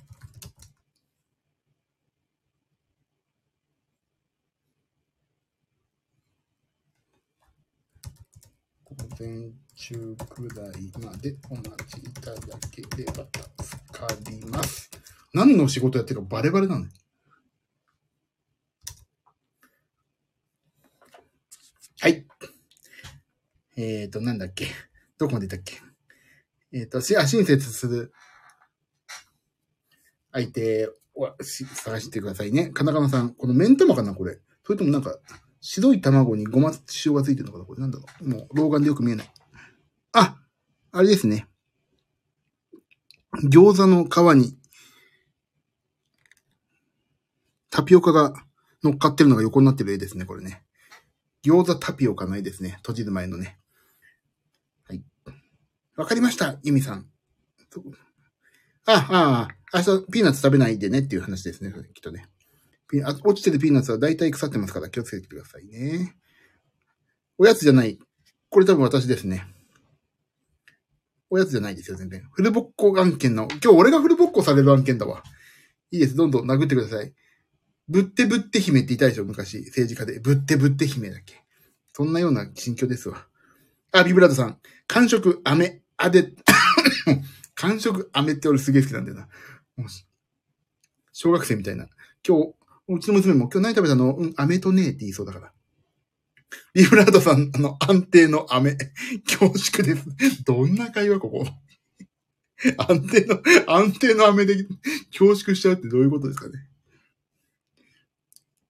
[8.84, 13.26] 午前中くらいまでお待ちいただければ
[13.64, 14.90] 助かります。
[15.32, 16.90] 何の仕事やってるかバレバレなのよ
[22.02, 22.26] はい。
[23.76, 24.66] えっ、ー、と、なんだっけ？
[25.18, 25.80] どこまでいったっけ？
[26.72, 28.12] えっ、と、し、あ、親切する
[30.32, 32.70] 相手をし探してくださいね。
[32.70, 33.34] カナカナさん。
[33.34, 34.40] この目ん玉かなこれ。
[34.64, 35.16] それともなんか、
[35.60, 36.72] 白い卵にごま
[37.06, 38.28] 塩がついてるのかなこれなんだろう。
[38.28, 39.32] もう、老眼でよく見えない。
[40.14, 40.40] あ
[40.90, 41.46] あれですね。
[43.44, 44.58] 餃子の皮に、
[47.70, 48.34] タピオカが
[48.82, 50.64] 乗っかってるのが横になってる絵ですね、これね。
[51.44, 52.76] 餃子タピオカの絵ですね。
[52.78, 53.58] 閉じる前のね。
[54.88, 55.02] はい。
[55.96, 57.08] わかりました、ユミさん。
[58.86, 62.28] あ、ああ、明日ピーナッツ食べないでねっていう話ですね、きっとね。
[63.24, 66.14] 落ちてるピーナッツは大体腐ってますから気をつけてくださいね。
[67.38, 67.98] おやつじゃない。
[68.50, 69.46] これ多分私ですね。
[71.30, 72.28] おやつじゃないですよ、全然。
[72.32, 75.22] フルボッコ案件の、今日俺がフルボッコされる案件だわ。
[75.90, 77.14] いいです、どんどん殴ってください。
[77.88, 80.20] ぶってぶって姫って言いたいでしょ、昔、政治家で。
[80.20, 81.42] ぶってぶって姫だっけ？
[81.92, 83.26] そんなような心境ですわ。
[83.92, 84.58] あ、ビブラードさん。
[84.86, 86.32] 完食、飴、あで、
[87.54, 89.28] 完食、飴って俺すげえ好きなんだよな。
[91.12, 91.86] 小学生みたいな。
[92.26, 92.54] 今日、
[92.88, 94.14] うちの娘も今日何食べたの？
[94.14, 95.52] うん、飴とねえって言いそうだから。
[96.74, 98.76] ビブラードさん、あの、安定の飴。
[99.26, 100.44] 恐縮です。
[100.44, 101.46] どんな会話ここ？
[102.78, 104.66] 安定の、安定の飴で
[105.10, 106.54] 恐縮しちゃうってどういうことですかね？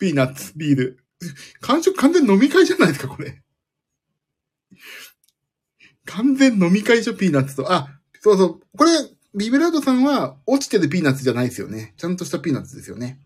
[0.02, 1.04] ピーナッツ、ビール。
[1.60, 3.40] 完食完全飲み会じゃないですか、これ。
[6.06, 7.72] 完全飲み会でしょ、ピーナッツと。
[7.72, 8.60] あ、そうそう。
[8.76, 8.90] これ、
[9.36, 11.94] ビブラードさんは落ちてるピーナッツじゃないですよね。
[11.96, 13.20] ちゃんとしたピーナッツですよね。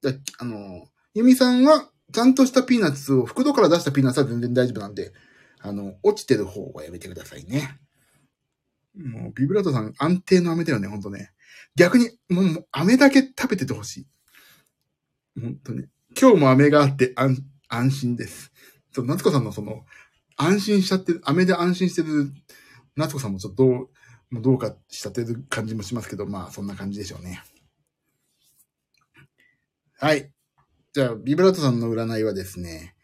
[0.00, 5.12] じゃあの、ユミさんは、ちゃんとしたピーナッツを、袋から出したピーナッツは全然大丈夫なんで、
[5.58, 7.80] あの、落ちてる方はやめてくださいね。
[8.94, 11.32] もう、ビブラードさん安定の飴だよね、ほんとね。
[11.74, 14.06] 逆に、もう飴だけ食べててほしい。
[15.40, 15.86] 本当に。
[16.20, 18.52] 今日も飴があって安、安心です。
[18.92, 19.84] そう、夏子さんのその、
[20.36, 22.32] 安心しちゃってる、飴で安心してる、
[22.96, 23.88] 夏子さんもちょっとどう、
[24.30, 27.42] もうどうかしちゃってる感じもしますけど、まあ、そんな感じでしょうね。
[29.98, 30.30] はい。
[30.92, 32.94] じゃあ、ビブラートさんの占いはですね、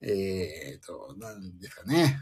[0.00, 2.18] えーと、何ですかね。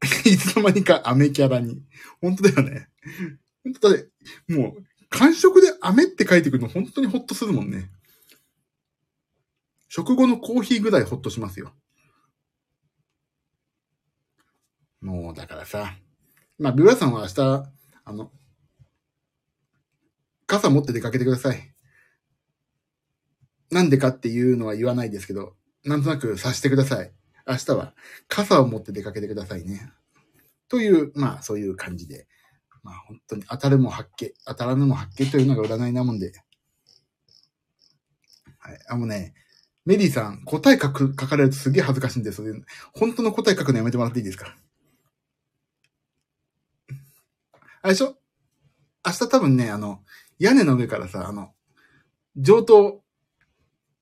[0.24, 1.82] いつの間にかアメキャラに。
[2.20, 2.88] 本当だよね。
[3.62, 4.08] 本当だね。
[4.48, 7.88] もう、感触でアメって書いてくるの本当にホッとするもんね。
[9.88, 11.72] 食後のコーヒーぐらいホッとしますよ。
[15.00, 15.94] もう、だからさ。
[16.58, 17.70] まあ、ビブラさんは明日、
[18.04, 18.32] あの、
[20.48, 21.72] 傘持って出かけてください。
[23.70, 27.12] なんでかっていうのは言わないですけど、なんとなく察してください。
[27.46, 27.94] 明日は
[28.26, 29.92] 傘を持って出かけてくださいね。
[30.68, 32.26] という、まあそういう感じで。
[32.84, 36.32] まあ本当に当たるも発見、当たらぬも発見というのが占いなもんで。
[38.58, 38.78] はい。
[38.88, 39.34] あのね、
[39.84, 42.42] メリーさん、答え書く、書かれるとすげえ恥ずかしいんです。
[42.94, 44.56] 本当の答え書くのやめてもらっていいですか？
[47.82, 48.16] あれでしょ？
[49.06, 50.02] 明日多分ね、あの、
[50.38, 51.52] 屋根の上からさ、あの、
[52.36, 53.02] 上等、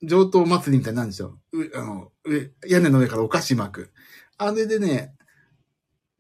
[0.02, 1.38] 上等祭りみたいなんでしょ？
[1.52, 3.92] う、あの、上、屋根の上からお菓子巻く。
[4.38, 5.14] あれでね、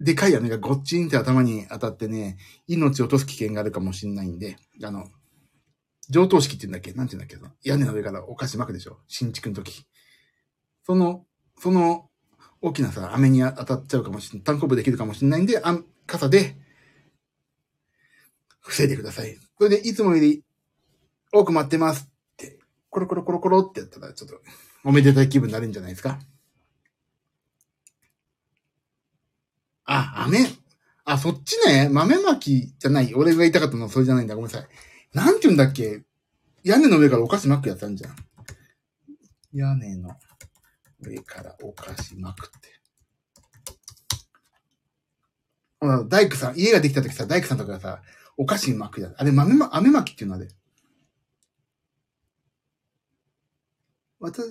[0.02, 2.36] でかい屋根がごっちんって頭に当たってね、
[2.66, 5.06] 命を落とす危険があるかもしれないんで、あの、
[6.10, 6.92] 上等式って言うんだっけ？
[6.92, 7.68] なんて言うんだっけ？
[7.68, 8.98] 屋根の上からお菓子巻くでしょ？
[9.06, 9.86] 新築の時。
[10.84, 11.24] その、
[11.58, 12.10] その、
[12.60, 14.44] 大きなさ、飴に当たっちゃうかもしれない。
[14.44, 16.56] 単行部できるかもしれないんで、あん傘で、
[18.60, 19.36] 防いでください。
[19.58, 20.44] それで、いつもより
[21.32, 22.58] 多く待ってますって、
[22.90, 24.40] コロコロコロコロってやったら、ちょっと、
[24.84, 26.18] おめでたい気分になるんじゃないですか？
[29.84, 30.46] あ、飴。
[31.04, 31.88] あ、そっちね。
[31.90, 33.12] 豆まきじゃない。
[33.14, 34.34] 俺が言いたかったのはそれじゃないんだ。
[34.34, 34.68] ごめんなさい。
[35.12, 36.04] なんて言うんだっけ
[36.62, 38.16] 屋根の上からお菓子巻くやつあるじゃん。
[39.52, 40.16] 屋根の
[41.00, 42.68] 上からお菓子巻くって。
[45.80, 48.02] ほら、大工さん、家ができた時さ、大工さんとかがさ、
[48.36, 49.14] お菓子巻くやつ。
[49.18, 50.48] あれ、豆ま、飴巻きっていうのあれ。
[54.20, 54.42] 私、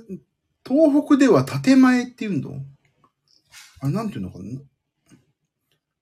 [0.67, 2.61] 東北では建前って言うの？
[3.79, 4.59] あれ、なんて言うのかな？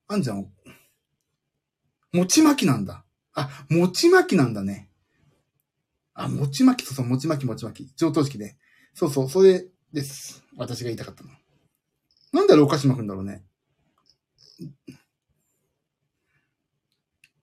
[0.09, 0.47] あんじゃん。
[2.11, 3.05] 餅巻きなんだ。
[3.35, 4.89] あ、餅巻きなんだね。
[6.15, 7.95] あ、餅巻き、そうそう、餅巻き、餅巻き。
[7.95, 8.57] 上等式ね。
[8.95, 10.43] そうそう、それです。
[10.57, 11.29] 私が言いたかったの。
[12.33, 13.43] なんであれお菓子巻くんだろうね。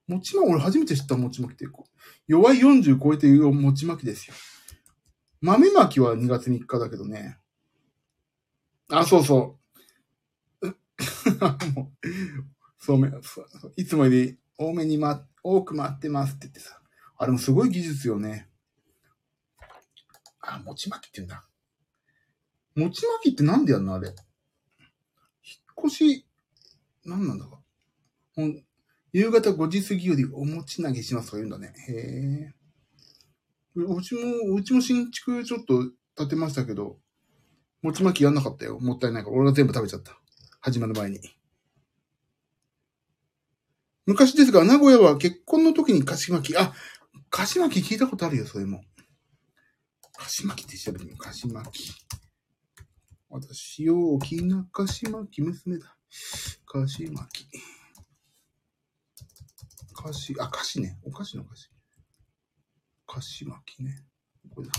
[0.08, 4.34] 餅巻き、俺初めて知った餅巻きって、こう弱い40超えて言う餅巻きですよ。
[5.40, 7.38] 豆巻きは2月3日だけどね。
[8.90, 9.66] あ、そうそう。
[11.74, 12.55] も う
[12.86, 13.20] そうめ、そう
[13.60, 16.80] そういつもより多めにま、多く回ってますって言ってさ。
[17.18, 18.48] あれもすごい技術よね。
[20.40, 21.48] あ、餅巻きって言うんだ。
[22.76, 23.94] 餅巻きってなんでやんの？
[23.94, 24.08] あれ。
[24.08, 24.16] 引っ
[25.86, 26.26] 越し、
[27.04, 27.58] なんなんだか。
[28.36, 28.62] ほん
[29.12, 31.74] 夕方5時過ぎよりお餅投げしますとか言うんだね。
[31.88, 32.54] へえ。
[33.74, 36.98] ううちも、うちも新築ちょっと建てましたけど、
[37.82, 38.78] 餅巻きやんなかったよ。
[38.78, 39.36] もったいないから。
[39.36, 40.16] 俺が全部食べちゃった。
[40.60, 41.18] 始まる前に。
[44.06, 46.72] 昔ですが、名古屋は結婚の時に菓子巻き、あ、
[47.28, 48.82] 菓子巻き聞いたことあるよ、それも。
[50.16, 51.22] 菓子巻きって調べてみよう。
[51.22, 51.92] 菓子巻き。
[53.28, 55.96] 私、大きな菓子巻き娘だ。
[56.66, 57.48] 菓子巻き。
[59.92, 60.98] 菓子、あ、菓子ね。
[61.04, 61.70] お菓子の菓子。
[63.06, 64.04] 菓子巻きね。
[64.54, 64.74] これだ。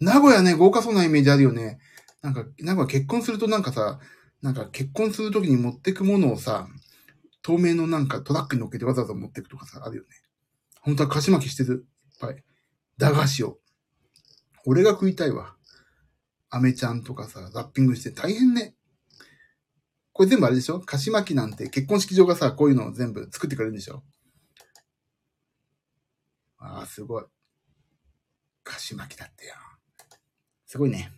[0.00, 1.78] 名古屋ね、豪華そうなイメージあるよね。
[2.22, 4.00] なんか、名古屋結婚するとなんかさ、
[4.40, 6.66] なんか結婚するときに持ってくものをさ、
[7.46, 10.08] 透明のなんかトラックに乗っけてわざわざ持っていくとかさ、あるよね。
[10.80, 11.86] 本当は菓子巻きしてる。
[12.10, 12.42] いっぱい。
[12.98, 13.60] 駄菓子を。
[14.64, 15.54] 俺が食いたいわ。
[16.50, 18.74] アメちゃんとかさ、ラッピングして大変ね。
[20.12, 20.80] これ全部あれでしょ？
[20.80, 24.02] 菓子巻きなんて結婚式場がさ、こういうのを全部作ってくれるんでしょ？
[26.58, 27.24] ああ、すごい。
[28.64, 29.54] 菓子巻きだってよ。
[30.66, 31.12] すごいね。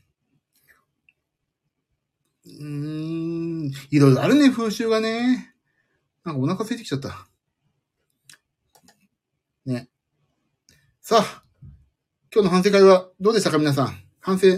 [2.45, 5.48] うーん、いろいろあるね、風習がね。
[6.29, 7.26] なんかお腹空いてきちゃった。
[9.64, 9.89] ね。
[11.01, 11.43] さあ、
[12.33, 13.99] 今日の反省会はどうでしたか皆さん？
[14.20, 14.49] 反省、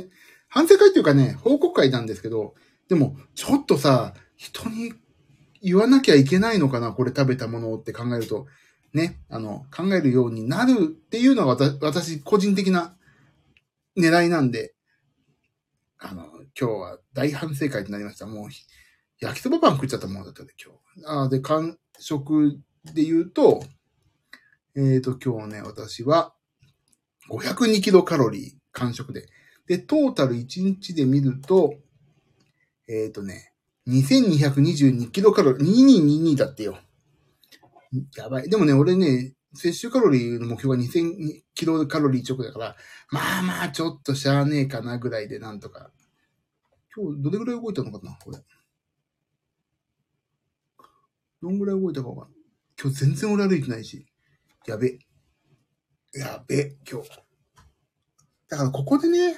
[0.48, 2.54] 反省会っていうかね、報告会なんですけど、
[2.88, 4.94] でも、ちょっとさ、人に
[5.62, 8.48] 言わなきゃいけないのかなこれ食べたものって考えると、
[8.92, 12.96] ね、あの、考えるようになるっていうのが私、個人的な
[13.96, 14.74] 狙いなんで、
[15.98, 16.24] あの、
[16.60, 18.26] 今日は大反省会となりました。
[18.26, 18.48] もう、
[19.20, 21.24] 焼きそばパン食っちゃったもんだったんで、今日。
[21.24, 23.62] あで、完食で言うと、
[24.76, 26.34] えっ、ー、と、今日ね、私は、
[27.30, 29.26] 502キロカロリー、完食で。
[29.66, 31.74] で、トータル1日で見ると、
[32.88, 33.52] えっ、ー、とね、
[33.88, 36.78] 2222キロカロリー、2222だってよ。
[38.16, 38.48] やばい。
[38.48, 42.76] でもね、俺ね、摂取カロリーの目標が2000キロカロリー直だから、
[43.10, 45.90] まあまあ、ちょっとしゃあねえかなぐらいでなんとか。
[46.96, 48.38] 今日、どれぐらい動いたのかなこれ。
[51.43, 52.41] どんぐらい動いたかわかんない。
[52.82, 54.07] 今日全然俺歩いてないし。
[54.66, 54.99] やべ。
[56.12, 57.09] やべ、今日。
[58.49, 59.36] だからここでね、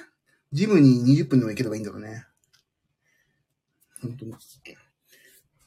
[0.51, 2.25] ジムに20分でも行ければいいんだろうね。
[4.01, 4.33] 本当に。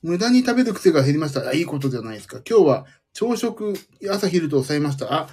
[0.03, 1.49] 無駄に食べる癖が減りました。
[1.49, 2.41] あ、いいことじゃないですか。
[2.49, 3.75] 今日は朝食、
[4.11, 5.13] 朝昼と抑えました。
[5.13, 5.29] あ、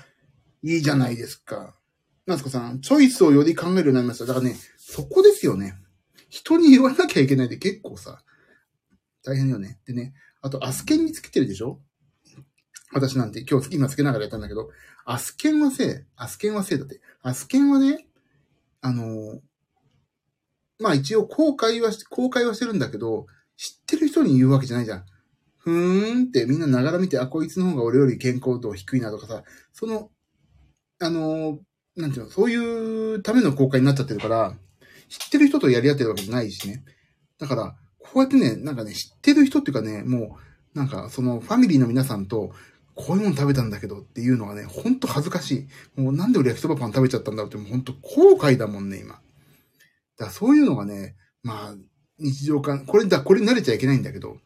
[0.63, 1.75] いいじゃないですか。
[2.25, 4.25] なんすかさん、チョイスをより考えるようになりました。
[4.25, 5.75] だからね、そこですよね。
[6.29, 8.23] 人に言わなきゃいけないって結構さ、
[9.23, 9.79] 大変よね。
[9.85, 11.79] でね、あと、アスケンにつけてるでしょ？
[12.91, 14.69] 私なんて今日、今つけながらやったんだけど、
[15.05, 17.01] アスケンはせい、アスケンはせいだって。
[17.23, 18.05] アスケンはね、
[18.81, 19.39] あのー
[20.79, 23.25] まあ一応公開はし、公開はしてるんだけど、
[23.55, 25.05] 知ってる人に言うわけじゃないじゃん。
[25.57, 30.11] ふーんってみんなながら見て、あ、こいつの方が俺より健康度低いなとかさ、その、
[30.99, 31.57] あのー
[31.95, 34.57] なんていうの、そういうための公開になっちゃってるから、
[35.07, 36.83] 知ってる人とやり合ってるわけじゃないしね。
[37.37, 37.75] だから、
[38.13, 40.37] こうやってね、なんかね、知ってる人っていうかね、も
[40.75, 42.53] う、なんかそのファミリーの皆さんと、
[42.93, 46.01] こういうもの食べたんだけどっていうのがね、ほんと恥ずかしい。
[46.01, 49.15] もうなんで俺焼きそばパン食べちゃったんだろうって、もうほんと後悔だもんね、今。
[49.15, 51.75] だからそういうのがね、まあ、
[52.19, 54.37] 日常感、これだ、これ慣れちゃいけないんだけど、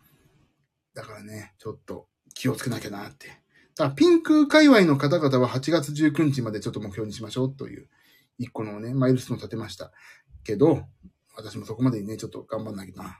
[0.93, 3.27] だからね、ちょっと気をつけなきゃなって。
[3.27, 7.89] だからピンク界隈の方々は8月19日までちょっと目標にしましょうという、
[8.37, 9.91] 一個のね、マイルストーンを立てました。
[10.45, 10.85] けど、
[11.35, 13.19] 私もそこまでにね、ちょっと頑張んなきゃな。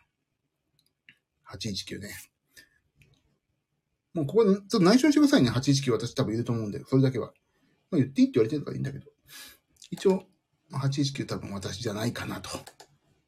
[1.51, 2.09] 819ね。
[4.13, 5.51] もうここで、ちょっと内緒にしてくださいね。
[5.51, 7.33] 819私多分いると思うんで、それだけは。
[7.91, 9.05] まあ言っていいって言われてるからいいんだけど。
[9.91, 10.23] 一応、
[10.69, 12.49] まあ819多分私じゃないかなと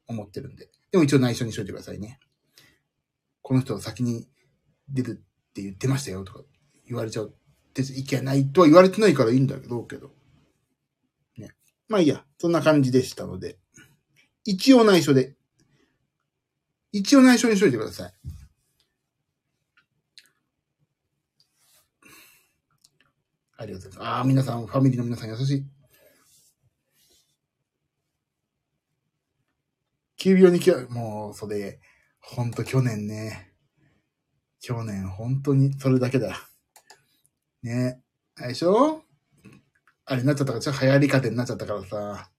[0.06, 0.68] 思ってるんで。
[0.90, 2.18] でも一応内緒にしといてくださいね。
[3.42, 4.28] この人は先に
[4.88, 6.42] 出るって言ってましたよとか
[6.86, 7.34] 言われちゃう
[7.78, 10.10] いけないとは言われてないからいいんだけど、けど。
[11.38, 11.54] ね。
[11.88, 12.24] まあいいや。
[12.38, 13.58] そんな感じでしたので。
[14.44, 15.36] 一応内緒で。
[16.92, 18.14] 一応内緒にしといてください。
[23.56, 24.08] ありがとうございます。
[24.16, 25.66] ああ、皆さん、ファミリーの皆さん優しい。
[30.16, 31.78] 急病に気は、もう、それ、
[32.20, 33.52] ほんと去年ね。
[34.60, 36.48] 去年、本当に、それだけだ。
[37.62, 38.02] ね。
[38.36, 39.02] あれでしょ？
[40.06, 42.30] あれになっちゃったから、ちょっと流行り方になっちゃったからさ。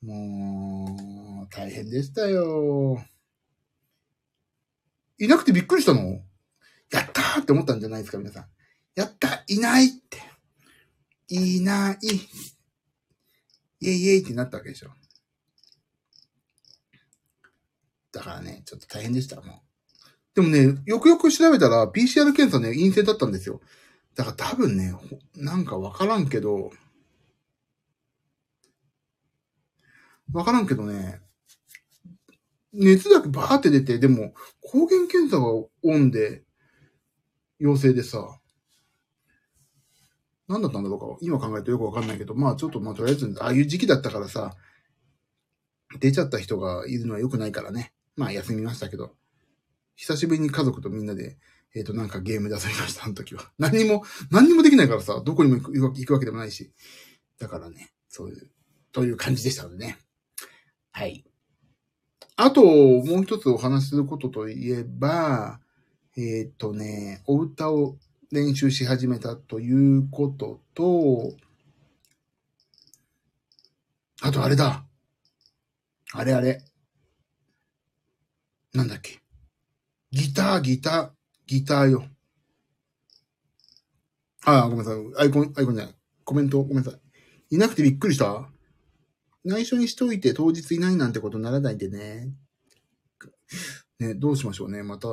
[0.00, 3.04] もう、大変でしたよ。
[5.18, 6.22] いなくてびっくりしたの？
[6.90, 8.46] やったーって思ったんじゃないですか、皆さん。
[8.94, 10.22] やったいないって。
[11.28, 11.98] いない。
[13.80, 14.90] イェイイェイってなったわけでしょ。
[18.10, 19.46] だからね、ちょっと大変でした、もう。
[20.34, 23.60] でもね、よくよく調べたら、PCR 検査ね、陰性だったんですよ。
[24.14, 24.94] だから多分ね、
[25.36, 26.70] なんかわからんけど、
[30.32, 31.20] わからんけどね、
[32.78, 36.44] 熱だけバーって出て、でも、抗原検査がオンで、
[37.58, 38.38] 陽性でさ、
[40.46, 44.56] 何だったんだろうか、今考えるとよくわかんないけど、まあちょっとまあとりあえず、ああいう時期だったからさ、
[46.00, 47.92] 出ちゃった人がいるのは良くないからね。
[48.16, 49.14] まあ休みましたけど、
[49.96, 51.36] 久しぶりに家族とみんなで、
[51.74, 53.50] えっ、ー、となんかゲームで遊びました、あの時は。
[53.58, 56.72] 何にも、何にもできないからさ、どこにも行くわけでもないし。
[57.38, 58.50] だからね、そういう、
[58.92, 59.98] という感じでしたのでね。
[60.92, 61.27] はい。
[62.40, 65.58] あと、もう一つお話しすることといえば、
[66.16, 67.96] えっ、ー、とね、お歌を
[68.30, 71.32] 練習し始めたということと、
[74.22, 74.84] あとあれだ。
[76.12, 76.62] あれあれ。
[78.72, 79.18] なんだっけ。
[80.12, 81.10] ギター、ギター、
[81.48, 82.04] ギターよ。
[84.44, 85.24] ああ、ごめんなさい。
[85.24, 85.94] アイコン、アイコンじゃない。
[86.22, 87.00] コメントごめんなさい。
[87.56, 88.48] いなくてびっくりした
[89.48, 92.34] 内緒にしといて当日いないなんてことならないでね。
[93.98, 94.82] ね、どうしましょうね。
[94.82, 95.08] また、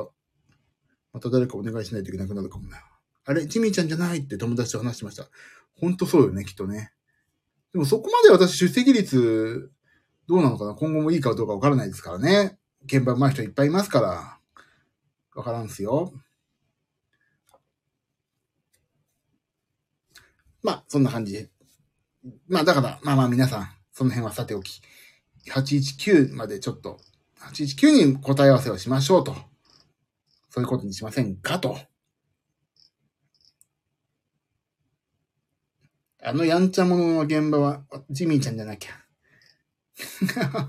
[1.14, 2.76] また誰かお願いしないといけなくなるかもな。
[3.24, 5.26] あれ、ジミーちゃんじゃないって友達と話してました。
[5.80, 6.92] ほんとそうよね、きっとね。
[7.72, 9.72] でもそこまで私出席率、
[10.28, 12.58] どうなのかな今後もいいかどうかわからないですからね。
[12.84, 14.38] 現場上手い人いっぱいいますから。
[15.34, 16.12] わからんすよ。
[20.62, 21.50] まあ、そんな感じで。
[22.48, 24.82] まあ、だから、まあまあ皆さん、その辺はさておき、
[25.50, 27.00] 819までちょっと、
[27.40, 29.34] 819に答え合わせをしましょうと。
[30.50, 31.78] そういうことにしませんかと。
[36.22, 38.90] あのやんちゃ者の現場は、ジミーちゃんじゃなきゃ。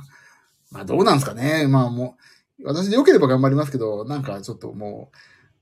[0.71, 1.67] まあどうなんすかね。
[1.67, 2.15] まあも
[2.59, 5.17] う、私で良ければ頑張りますけど、なんかちょっともう、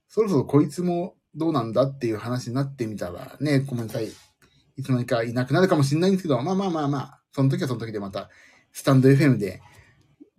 [0.08, 4.12] そろそろこいつもどうなんだっていう話になってみたらね、ごめんなさい。
[4.78, 8.30] いつの間にかいなくなるかもしれないんですけど、まあまあまあまあ、その時はその時でまた、
[8.72, 9.62] スタンド FM で、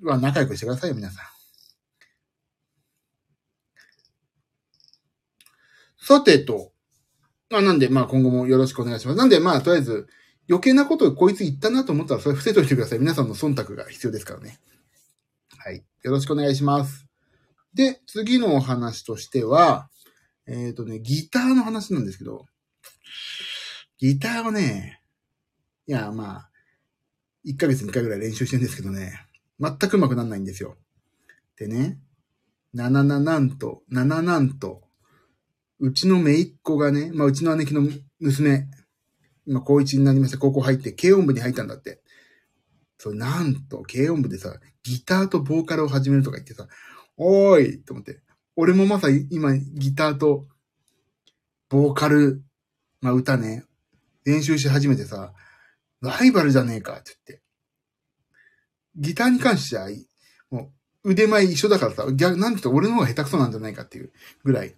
[0.03, 1.25] は仲良くしてくださいよ、皆さん。
[6.03, 6.73] さてと、
[7.53, 9.19] あなんで、まあ今後もよろしくお願いします。
[9.19, 10.07] なんで、まあとりあえず、
[10.49, 12.99] 余計なことをこいつ言ったなと思ったら、それ伏せといてください。
[12.99, 14.59] 皆さんの忖度が必要ですからね。
[15.59, 15.85] はい。
[16.03, 17.07] よろしくお願いします。
[17.75, 19.91] で、次のお話としては、
[20.47, 22.47] えっ、ー、とね、ギターの話なんですけど、
[23.99, 25.03] ギターをね、
[25.87, 26.51] いや、まあ、
[27.47, 29.27] 1ヶ月2回ぐらい練習してるんですけどね、
[29.61, 30.77] 全く上手くならないんですよ。
[31.57, 31.99] でね、
[32.75, 34.83] 7ななんと、7なんと、
[35.79, 37.83] うちの姪っ子がね、まあうちの姉貴の
[38.19, 38.69] 娘、
[39.47, 42.03] 今高1になりました、高校入って、軽音部に入ったんだって。
[42.99, 46.67] そう、なんと、軽音部でさ、ギターとボーカルを始めるとか言ってさ、
[47.17, 48.21] おーいと思って。
[48.57, 50.47] 俺もまさ今、ギターと、
[51.69, 52.43] ボーカル、
[53.01, 53.65] まあ歌ね、
[54.25, 55.33] 練習し始めてさ、
[56.01, 57.43] ライバルじゃねえかって言って。
[58.97, 59.89] ギターに関しては、
[60.51, 60.73] も
[61.05, 64.13] う腕前一緒だからさ、逆、なんて言うと俺の方が下手くそなんじゃないかっていう
[64.45, 64.75] ぐらい。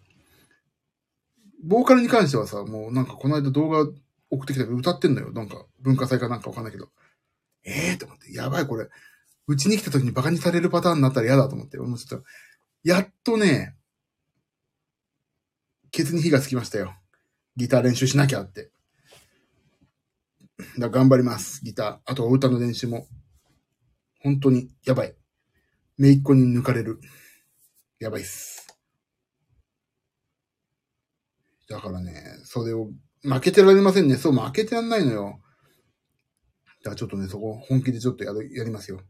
[1.62, 3.80] ボーカルに関してはさ、もうなんかこの間動画
[4.30, 5.32] 送ってきたけど歌ってんのよ。
[5.32, 6.88] なんか文化祭かなんかわかんないけど。
[7.64, 8.88] ええー、と思って、やばいこれ。
[9.46, 12.26] うちに来た時にバカにされるパターンになったら嫌だと思って、俺もちょっと、
[12.84, 13.74] やっとね、
[15.90, 16.94] ケツに火がつきましたよ。
[17.56, 18.70] ギター練習しなきゃって。
[20.78, 21.64] だ頑張ります。
[21.64, 21.98] ギター。
[22.04, 23.06] あとお歌の練習も。
[24.20, 25.14] 本当に、やばい。
[25.96, 27.00] めいっ子に抜かれる。
[28.00, 28.66] やばいっす。
[31.68, 32.90] だからね、それを、
[33.22, 34.16] 負けてられませんね。
[34.16, 35.40] そう、負けてらんないのよ。
[36.82, 39.00] だからちょっとね、そこ、本気でちょっとやる、やりますよ。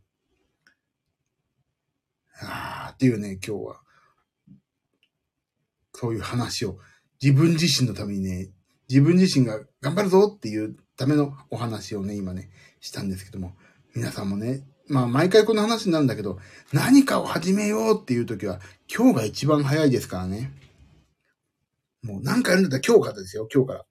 [2.40, 3.80] あーっていうね、今日は、
[5.94, 6.78] そういう話を、
[7.22, 8.50] 自分自身のためにね、
[8.88, 13.54] 自分自身が頑張るぞっていうためのお話をね、今ね、したんですけども、
[13.94, 16.38] 皆さんもね、まあ毎回この話になるんだけど、
[16.72, 18.60] 何かを始めようっていう時は、
[18.92, 20.52] 今日が一番早いですからね。
[22.02, 23.84] もう何かやるんだったら今日からですよ、今日から。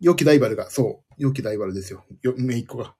[0.00, 2.04] 良きライバルが、そう、良きライバルですよ。
[2.22, 2.94] よ、めいっ子が。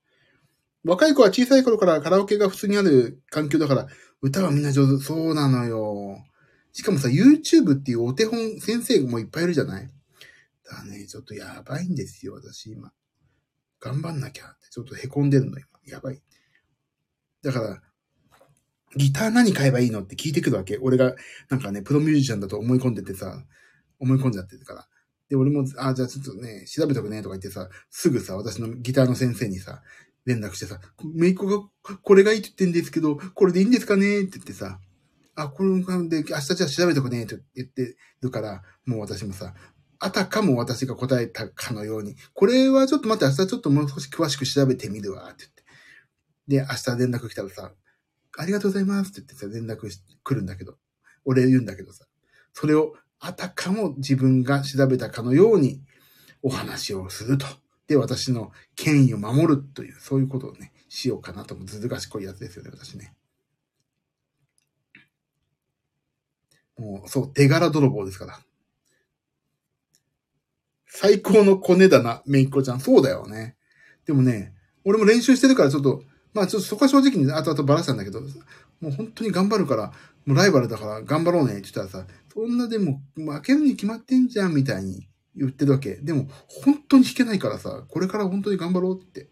[0.84, 3.86] 若い子は小さい頃からカラオケが普通にある環境だから、
[4.20, 5.04] 歌はみんな上手。
[5.04, 6.24] そうなのよ。
[6.72, 9.88] しかもさ、YouTube っていうお手本先生もいっぱいいるじゃない
[10.70, 12.92] だね、ちょっとやばいんですよ、私今。
[13.80, 15.66] 頑張んなきゃって、ちょっと凹んでるの、今。
[15.86, 16.22] やばい。
[17.42, 17.82] だから、
[18.96, 20.78] ギター何買えばいいのって聞いてくるわけ。
[20.78, 21.14] 俺が、
[21.48, 23.44] なんかね、プロミュージシャンだと思い込んでてさ、
[23.98, 24.88] 思い込んじゃってるから。
[25.28, 29.82] で、俺も、あ、じゃあちょっとね、調べとくね、とか言ってさ、すぐさ、私のギターの先生にさ、
[30.24, 30.80] 連絡してさ、
[31.14, 31.68] めいっ子が、
[32.02, 34.80] これがいいって言ってんですけど、これでいいんですかねって言ってさ、
[35.34, 35.68] あ、これ
[36.08, 39.54] で、明日じゃあ調べとくね、って言ってるから、もう私もさ、
[40.01, 45.46] あたかも私が答えたかのように、これはちょっと待って、明日ちょっともう少し詳しく調べてみるわ、って
[46.49, 46.66] 言って。
[46.66, 47.72] で、明日連絡来たらさ、
[48.38, 49.88] ありがとうございますって言ってさ、連絡
[50.22, 50.76] 来るんだけど、
[51.24, 52.07] 俺言うんだけどさ、
[52.53, 55.82] それをあたかも自分が調べたかのように
[56.42, 57.46] お話をすると。
[57.88, 63.14] で、私の権威を守るという、そういうことをね、しようかなともずず賢いやつですよね、私ね。
[66.78, 68.40] もう、そう、手柄泥棒ですから。
[70.89, 72.80] 最高のコネだな、めいっ子ちゃん。
[72.80, 73.57] そうだよね。
[74.07, 78.20] でもね、俺も練習してるからちょっと、まあちょっとそこは正直に後々バラしたんだけど、
[78.80, 79.93] もう本当に頑張るから、
[80.24, 85.97] もうライバルだから頑張ろうねって言ったらさ、そんなでも負けるに決まってんじゃんみたいに言ってるわけ。
[85.97, 89.22] でも本当に弾けないからさ、これから本当に頑張ろうって。
[89.24, 89.26] っ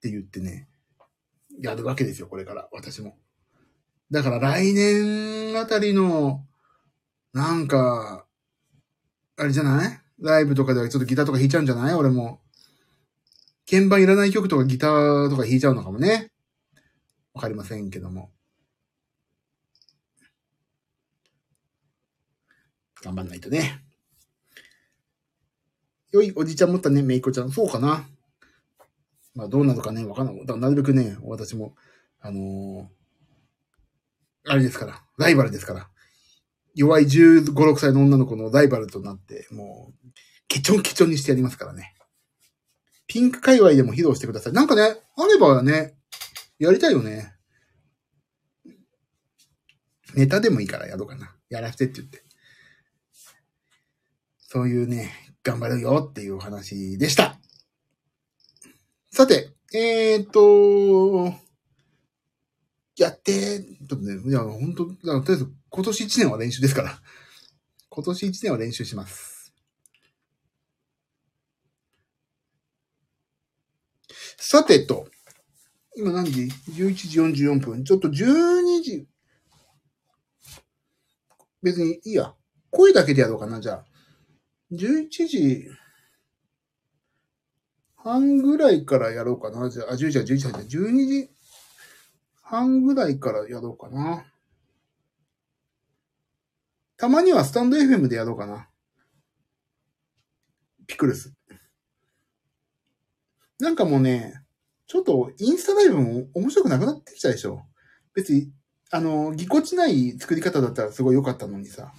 [0.00, 0.68] て言ってね、
[1.60, 3.16] やるわけですよ、これから、私も。
[4.10, 6.46] だから来年あたりの、
[7.32, 8.27] なんか、
[9.38, 10.00] あれじゃない？
[10.20, 11.94] ライブとかではちょっとギターとか弾いちゃうんじゃない？
[11.94, 12.40] 俺も。
[13.70, 16.30] 鍵盤いらない曲とかギターとか弾いちゃうのかもね。
[17.34, 18.30] わかりませんけども。
[23.02, 23.84] 頑張んないとね。
[26.10, 27.52] よい、おじちゃん持ったね、めいこちゃん。
[27.52, 28.08] そうかな。
[29.34, 30.46] まあ、どうなのかね、わかんない。
[30.46, 31.76] だなるべくね、私も、
[32.20, 32.86] あのー、
[34.50, 35.88] あれですから、ライバルですから。
[36.74, 40.08] 弱い15、6歳の女の子のライバルとなって、もう、
[40.48, 41.94] ケチョンケチョンにしてやりますからね。
[43.06, 44.52] ピンク界隈でも披露してください。
[44.52, 44.82] なんかね、
[45.16, 45.94] あればね、
[46.58, 47.34] やりたいよね。
[50.14, 51.34] ネタでもいいからやろうかな。
[51.48, 52.24] やらせてって言って。
[54.38, 55.12] そういうね、
[55.42, 57.38] 頑張るよっていうお話でした。
[59.10, 61.34] さて、えー、っと、
[62.96, 66.98] やって、ちょっとね、いや、本当とりあえず今年1年は練習ですから。
[67.88, 69.52] 今年1年は練習します。
[74.38, 75.08] さてと、
[75.96, 77.84] 今何時 ?11 時44分。
[77.84, 79.08] ちょっと12時。
[81.62, 82.34] 別にいいや。
[82.70, 83.84] 声だけでやろうかな、じゃあ。
[84.72, 85.68] 11時
[87.96, 89.68] 半ぐらいからやろうかな。
[89.70, 91.30] じゃあ、10時は11時半12時
[92.42, 94.24] 半ぐらいからやろうかな。
[96.98, 98.68] たまにはスタンド FM でやろうかな。
[100.86, 101.32] ピクルス。
[103.60, 104.42] なんかもうね、
[104.88, 107.62] ちょっとインスタライブも面白くなくなってきたでしょ。
[108.14, 108.50] 別に、
[108.90, 111.92] あの、ぎこちない作り方だったらすごい良かったのにさ。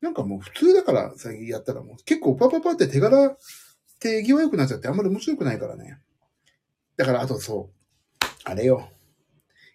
[0.00, 3.36] なんかもう普通だから最近やったらもう結構パパパって手柄、
[4.00, 5.98] 手際良くなっちゃってあんまり面白くないからね。
[6.96, 8.88] だからあとそう、あれよ。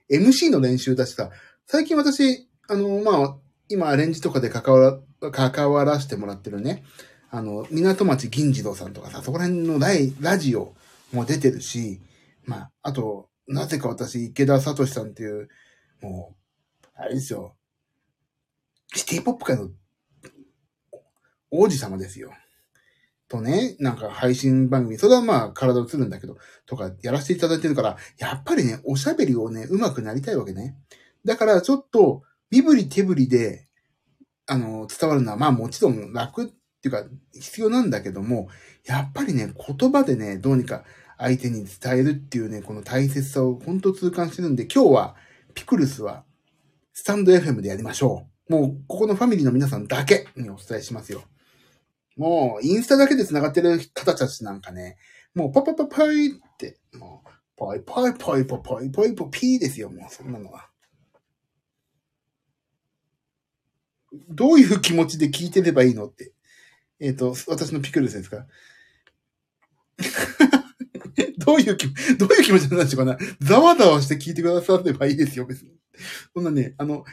[0.09, 1.29] MC の練習だしさ、
[1.67, 3.37] 最近私、あの、まあ、
[3.69, 6.83] 今アレンジとかで関わら、関わらせてもらってるね。
[7.29, 10.75] あの、港町銀次郎さんとかさ、そこら辺のライラジオ
[11.11, 11.99] も出てるし、
[12.45, 15.49] まあ、あと、なぜか私、池田聡さんっていう、
[16.01, 16.35] も
[16.83, 17.55] う、あれですよ。
[18.93, 19.69] シティポップ界の
[21.49, 22.31] 王子様ですよ。
[23.27, 26.37] とね、なんか配信番組、それはまあ体映るんだけど、
[26.67, 30.75] とかやらせていただいてるから、やっぱりね、おしゃべりをね、上手くなりたいわけね。
[31.25, 32.21] だからちょっと、
[32.53, 33.67] 身振り手振りで、
[34.45, 38.49] あの、伝わるのはまあもちろん楽っていうか必要なんだけども、
[38.85, 40.83] やっぱりね、言葉でね、どうにか
[41.17, 45.15] 相手に伝えるっていうね、この大切さを本当痛感してるんで、今日は
[45.55, 46.25] ピクルスは
[46.93, 48.53] スタンド FM でやりましょう。
[48.53, 51.23] もう、ここのファミリーの皆さんだけにお伝えしますよ。
[52.17, 54.97] もう、インスタだけで繋がってる方たちなんかね、
[55.33, 60.69] もう、パパパパイって、もう、パイパイパイパイパイパイパイピーですよ、もう、そんなのは。
[64.29, 66.31] どういう気持ちで聞いてればいいのって。
[66.99, 68.45] えっ、ー、と、私のピクルスですか？
[71.37, 71.87] どういう気、
[72.17, 73.17] どういう気持ちなんでしょうかな？
[73.41, 75.71] ざわざわして聞いてくださればいいですよ、別に。
[76.33, 77.05] そんなね、あの、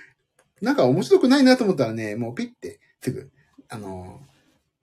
[0.60, 3.30] なんか面白くないなと思ったらね、もうピッて、すぐ、
[3.68, 4.20] あの、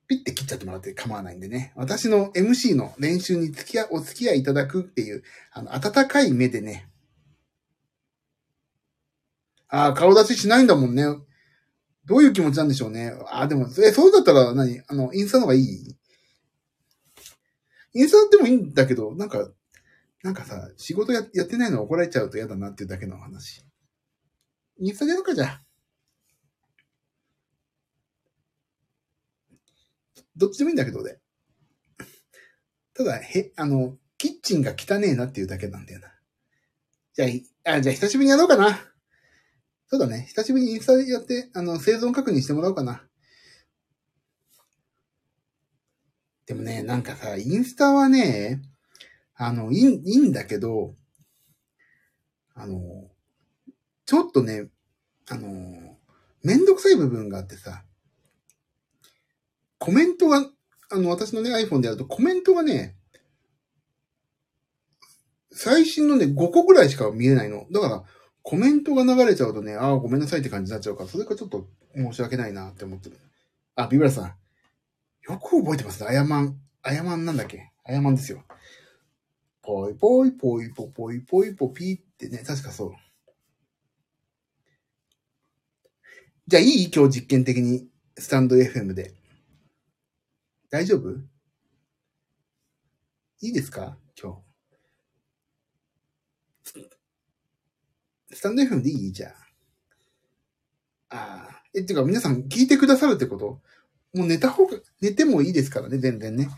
[0.06, 1.72] ピッて切っちゃってもらって構わないんでね。
[1.76, 6.88] 私の MC の練習に付き合、お付き合いいただくっていう、あの、温かい目でね。
[9.68, 11.04] ああ、顔出ししないんだもんね。
[12.08, 13.12] どういう気持ちなんでしょうね。
[13.30, 14.80] あ、でも、え、そうだったら何？
[14.88, 15.96] あの、インスタの方がいい？
[17.92, 19.50] インスタでもいいんだけど、なんか、
[20.22, 23.62] なんかさ、仕事ややってないの怒られちゃうと嫌だなっていうだけの話。
[24.80, 25.60] インスタでやるかじゃ。
[30.34, 31.18] どっちでもいいんだけどね。
[32.94, 36.08] ただ、へ、あの、キッチンが汚ねえなっていうだけなんだよな。
[37.12, 37.26] じゃ
[37.66, 38.78] あ、あ、じゃあ久しぶりにやろうかな。
[39.90, 40.26] そうだね。
[40.28, 43.02] 久しぶりにインスタでやって、あの、生存確認してもらおうかな。
[46.44, 48.60] でもね、なんかさ、インスタはね、
[49.34, 50.94] あの、いい、いいんだけど、
[52.54, 53.08] あの、
[54.04, 54.68] ちょっとね、
[55.30, 55.96] あの、
[56.42, 57.82] めんどくさい部分があってさ、
[59.78, 60.44] コメントが、
[60.90, 62.96] あの、私のね、iPhone でやるとコメントがね、
[65.50, 67.66] 最新のね、5個ぐらいしか見えないの。
[67.70, 68.04] だから、
[68.48, 73.18] コメントが流れちゃうとね、ああ、ごめんなさいって感じになっちゃうから、それがちょっと申し訳ないなって思ってる。
[73.74, 74.24] あ、ビブラさん。
[75.30, 76.08] よく覚えてますね。
[76.08, 76.58] あやまん。
[76.80, 77.70] あやまんなんだっけ？
[77.84, 78.42] あやまんですよ。
[79.60, 82.92] ぽいぽいぽいぽぽいぽいぽぴってね、確かそう。
[86.46, 86.90] じゃあいい？
[86.90, 87.86] 今日実験的に、
[88.16, 89.12] スタンド FM で。
[90.70, 91.10] 大丈夫？
[93.42, 93.98] いいですか？
[94.18, 94.42] 今
[96.64, 96.97] 日。
[98.32, 99.12] スタンド FM でいい？
[99.12, 99.34] じゃ
[101.10, 101.16] あ。
[101.16, 101.62] ああ。
[101.74, 103.60] え、っていうか皆さん聞いてくださるってこと？
[104.14, 106.48] もう寝た方が、寝てもいいですからね、全然ね。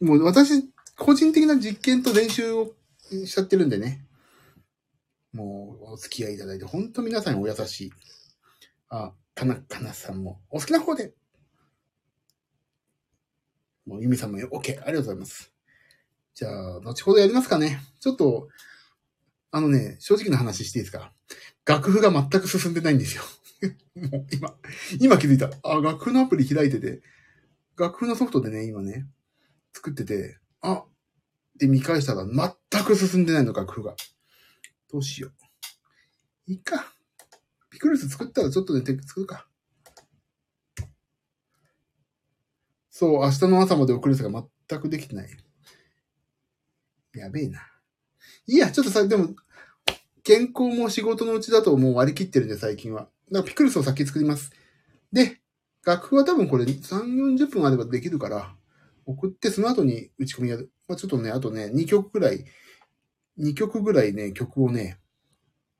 [0.00, 2.72] もう私、個人的な実験と練習を
[3.10, 4.04] しちゃってるんでね。
[5.32, 7.92] もう、お付き合いいただいて、本当皆さんお優しい。
[8.90, 11.12] あ、かな、かなさんも、お好きな方で
[13.86, 14.46] もう、ゆみさんも OK。
[14.46, 15.52] ありがとうございます。
[16.34, 17.80] じゃあ、後ほどやりますかね。
[18.00, 18.48] ちょっと、
[19.50, 21.12] あのね、正直な話していいですか？
[21.66, 23.22] 楽譜が全く進んでないんですよ。
[23.96, 24.54] もう今、
[25.00, 25.50] 今気づいた。
[25.62, 27.02] あ、楽譜のアプリ開いてて、
[27.76, 29.06] 楽譜のソフトでね、今ね、
[29.74, 30.84] 作ってて、あ、
[31.56, 33.96] で見返したら全く進んでないの、楽譜が。
[34.90, 36.52] どうしよう。
[36.52, 36.92] いいか。
[37.70, 39.48] ピクルス作ったらちょっとね、作るか。
[42.90, 45.30] そう、明日の朝まで送るやつが全くできてない。
[47.14, 47.60] やべえな。
[48.48, 49.36] いや、ちょっとさ、でも、
[50.24, 53.02] 健康も仕事のうちだともう割り切ってるんで、最近は。
[53.02, 54.50] だからピクルスを先作ります。
[55.12, 55.40] で、
[55.84, 58.56] 楽譜は多分これ3、40分あればできるから、
[59.04, 60.72] 送ってその後に打ち込みやる。
[60.88, 62.46] まあ、ちょっとね、あとね、2曲ぐらい、
[63.38, 64.98] 2曲ぐらいね、曲をね、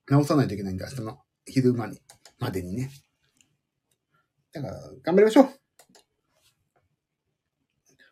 [0.06, 2.02] 直さないといけないんで、明日の昼間に、
[2.38, 2.90] までにね。
[4.52, 5.48] だから、頑張りましょう。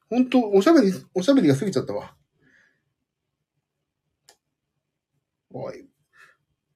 [0.09, 2.17] 本当おしゃべり、おしゃべりが過ぎちゃったわ。
[5.59, 5.89] おい。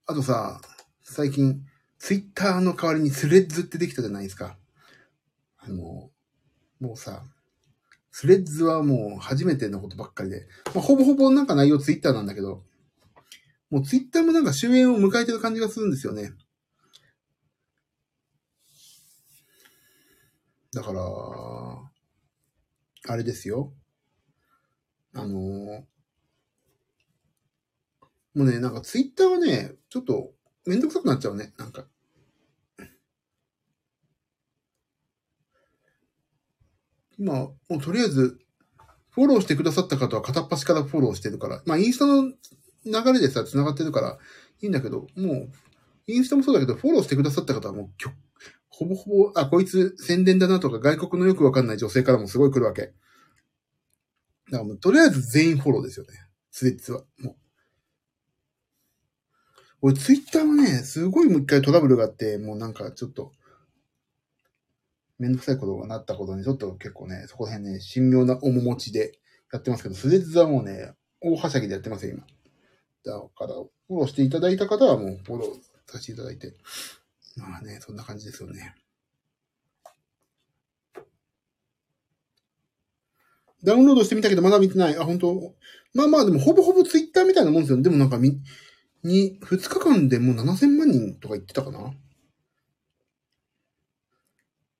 [0.06, 0.60] あとさ、
[1.02, 1.66] 最近、
[1.98, 4.56] ツイッターの代わりにスレッズってできたじゃないですか。
[5.58, 6.10] あの、
[6.80, 7.22] もうさ、
[8.10, 12.64] スレッズはもう初めてのことばっかりで、まあ、ほぼほぼなんか内容ツイッターなんだけど、
[13.68, 16.32] もうツイッターもなんか終焉を迎えてる感じがするんですよね。
[20.72, 21.02] だから、
[23.08, 23.74] あれですよ。
[25.12, 25.84] あの、
[28.34, 30.32] もうね、なんかツイッターはね、ちょっと
[30.66, 31.86] めんどくさくなっちゃうね、なんか。
[37.18, 38.38] 今、もうとりあえず、
[39.10, 42.22] フォローしてくださった方は片っ端からフォローしてるから、まあインスタの
[42.86, 44.18] 流れでさ、繋がってるから
[44.62, 45.50] いいんだけど、もう、
[46.06, 47.90] インスタもそうだけど、フォローしてくださった方はもう、
[48.68, 52.82] ほぼほぼ、あ、こいつ宣伝だなとか外国のよくわかんない女性からもすごい来るわけ。
[52.82, 56.12] だからもう、とりあえず全員フォローですよね。
[56.50, 57.02] スレッズは。
[57.18, 57.49] もう。
[59.82, 63.32] 俺、ツイッターはね、すごいもう一回トラブルがあって、もうなんかちょっと、
[65.18, 69.18] めんどくさいことがなったことに、ちょっと結構ね、そこら辺ね、神妙な面持ちで
[69.52, 72.26] やってますけど、スレッズはもうね、大はしゃぎでやってますよ、今。
[73.04, 75.52] だから、フォローしていただいた方はもうフォロー
[75.90, 76.54] させていただいて。
[77.36, 78.74] まあね、そんな感じですよね。
[83.62, 84.96] ダウンロードしてみたけどまだ見てない。
[84.96, 85.54] あ、本当？
[85.94, 87.82] まあまあでもほぼほぼツイッターみたいなもんですよ。
[87.82, 88.40] でもなんかみ、
[89.02, 91.92] に、二日間でもう7000万人とか言ってたかな？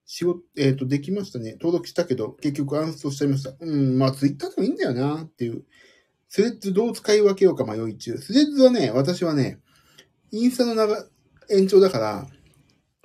[0.04, 1.52] 仕事、えっ、ー、と、できましたね。
[1.52, 3.52] 登録したけど、結局アンストしちゃいました。
[3.60, 5.64] うん、まあ、ツイッターでもいいんだよなっていう。
[6.28, 8.18] スレッズどう使い分けようか迷い中。
[8.18, 9.60] スレッズはね、私はね、
[10.32, 11.06] インスタの長、
[11.48, 12.26] 延長だから、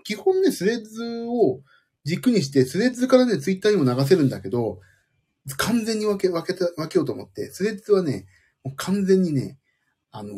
[0.04, 1.62] 基本ね、スレッズを
[2.04, 4.80] 軸にして、スレッズからね、ツイッターにも流せるんだけど、
[5.58, 8.26] 完全に分け、分けた、分けようと思って、スレッズはね、
[8.64, 9.60] もう完全にね、
[10.18, 10.36] あのー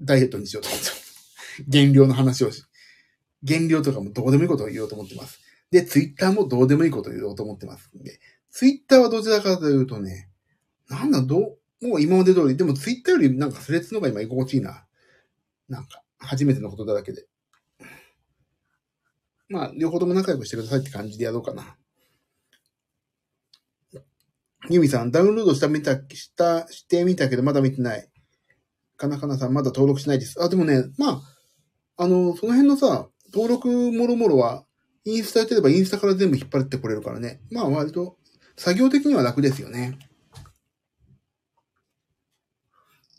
[0.00, 1.64] ダイエットにしようと思ってます。
[1.66, 2.62] 減量の話をし、
[3.42, 5.40] 減量とかもどうでもいいことを言おうと思ってます。
[5.70, 8.20] で、ツイッターもどうでもいいことを言おうと思ってますんで、
[8.50, 10.28] ツイッターはどちらかというとね、
[10.88, 14.86] なんだ、どう、もう今まで通り、でもツイッターよりなんかスレッズの方が今居心地いいな。
[15.68, 17.26] なんか、初めてのことだらけで。
[19.48, 21.78] まあ、両方とも仲良くしてくださいって感じでやろうかな。
[24.68, 28.08] ユミさん、ダウンロードしたみた、した、してみたけど、まだ見てない。
[28.96, 30.42] かなかなさん、まだ登録しないです。
[30.42, 31.22] あ、でもね、ま
[31.96, 34.64] あ、あの、その辺のさ、登録もろもろは、
[35.04, 37.40] インスタやってればインスタから全部引っ張ってこれるからね。
[37.50, 38.16] まあ、割と、
[38.56, 39.98] 作業的には楽ですよね。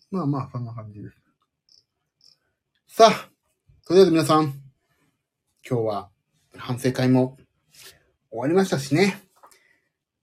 [0.09, 1.15] まあまあ、そんな感じです。
[2.87, 3.29] さあ、
[3.85, 4.53] とりあえず皆さん、
[5.69, 6.09] 今日は
[6.57, 7.37] 反省会も
[8.31, 9.26] 終わりましたしね。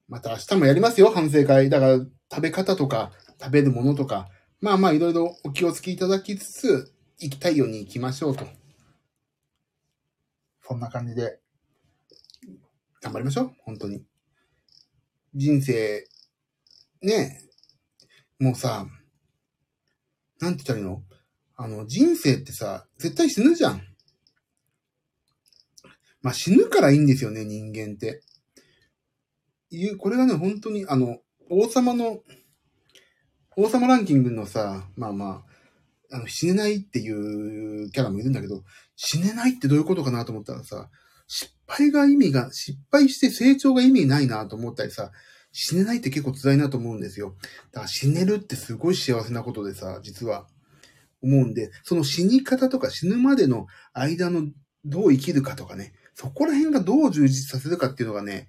[0.09, 1.71] また明日もやりますよ、反省会。
[1.71, 1.99] だから、
[2.31, 4.29] 食べ方とか、食べるものとか、
[4.61, 8.47] まあまあ、いろいろお気をつけいただきつつ、行きたいように行きましょうと。
[10.63, 11.41] そんな感じで、
[13.01, 14.05] 頑張りましょう、本当に。
[15.35, 16.07] 人生、
[17.03, 17.41] ね
[18.41, 18.87] え、もうさ、
[20.41, 21.03] なんて言ったらいいの？
[21.57, 23.83] あの、人生ってさ、絶対死ぬじゃん。
[26.23, 28.23] まあ、死ぬからいいんですよね、人間って。
[29.77, 31.19] いう、これがね、本当に、あの、
[31.51, 32.21] 王様の、
[33.57, 35.45] 王様ランキングのさ、まあま
[36.11, 38.65] あ、あの、死ねないっていうキャラもいるんだけど、
[38.97, 40.91] 死ねないってどういうことかなと思ったらさ、
[41.27, 45.11] 失敗が意味が、失敗して成長が意味ないなと思ったりさ、
[45.53, 47.37] 死ねないって結構辛いなと思うんですよ。
[47.73, 50.47] だから死ねるってすごい幸せなことでさ、実は
[51.23, 54.49] 思うんで、その死に方とか死ぬまでの間の
[54.85, 58.49] どう生きるかとかね、そこら辺がどう充実させるかっていうのがね、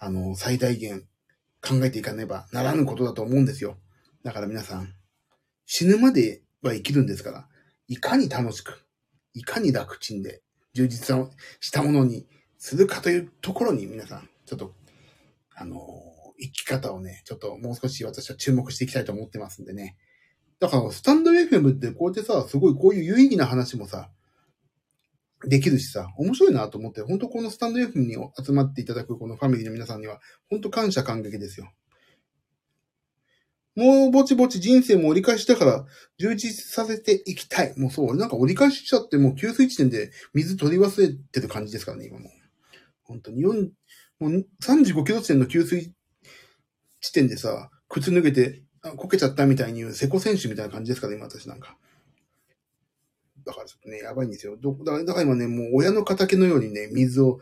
[0.00, 1.02] あの、最大限
[1.62, 3.76] 考えていかねばならぬことだと思うんですよ。
[4.24, 4.94] だから皆さん、
[5.66, 7.46] 死ぬまでは生きるんですから、
[7.86, 8.86] いかに楽しく、
[9.34, 10.42] いかに楽ちんで、
[10.72, 11.16] 充実
[11.60, 12.26] したものに
[12.56, 14.74] するかというところに皆さん、ちょっと、
[15.54, 15.78] あの、
[16.40, 19.98] 生き方をね、ちょっともう少し私は注目していきたいと思ってますんでね。
[20.60, 24.10] だから、スタンド FM ってこうやってさ、すごいこういう有意義な話もさ、
[25.46, 30.20] できるしさ、面白いなと思って、本当このスタンド F に集まっていただくこのファミリーの皆さんには、
[30.50, 31.72] 本当感謝感激ですよ。
[33.76, 35.86] もうぼちぼち人生も折り返しだから、
[36.18, 37.72] 充実させていきたい。
[37.78, 42.30] もうそう、なんか折り返しちゃって、もう給水地点で水取り忘れてる感じですからね、今も。
[43.04, 43.70] 本当に4、
[44.18, 45.94] もう35キロ地点の給水
[47.00, 51.78] 地点でさ、靴脱げて、あこけちゃったみたいに言う、瀬古選手みたいな感じですから、今私なんか。
[53.50, 54.56] だからちょっとね、やばいんですよ。
[54.56, 57.40] どだからだから今ね、もう親の仇のようにね、水を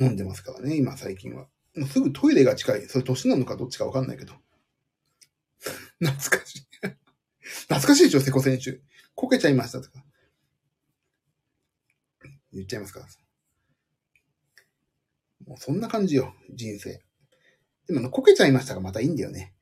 [0.00, 1.46] 飲んでますからね、今最近は。
[1.76, 2.86] もうすぐトイレが近い。
[2.86, 4.34] それ年なのかどっちかわかんないけど。
[6.00, 6.68] 懐かしい。
[7.68, 8.80] 懐かしいでしょ、瀬古選手。
[9.14, 10.04] こけちゃいましたとか。
[12.52, 13.06] 言っちゃいますから。
[15.46, 17.02] もうそんな感じよ、人生。
[17.86, 19.54] でも、こけちゃいましたがまたいいんだよね。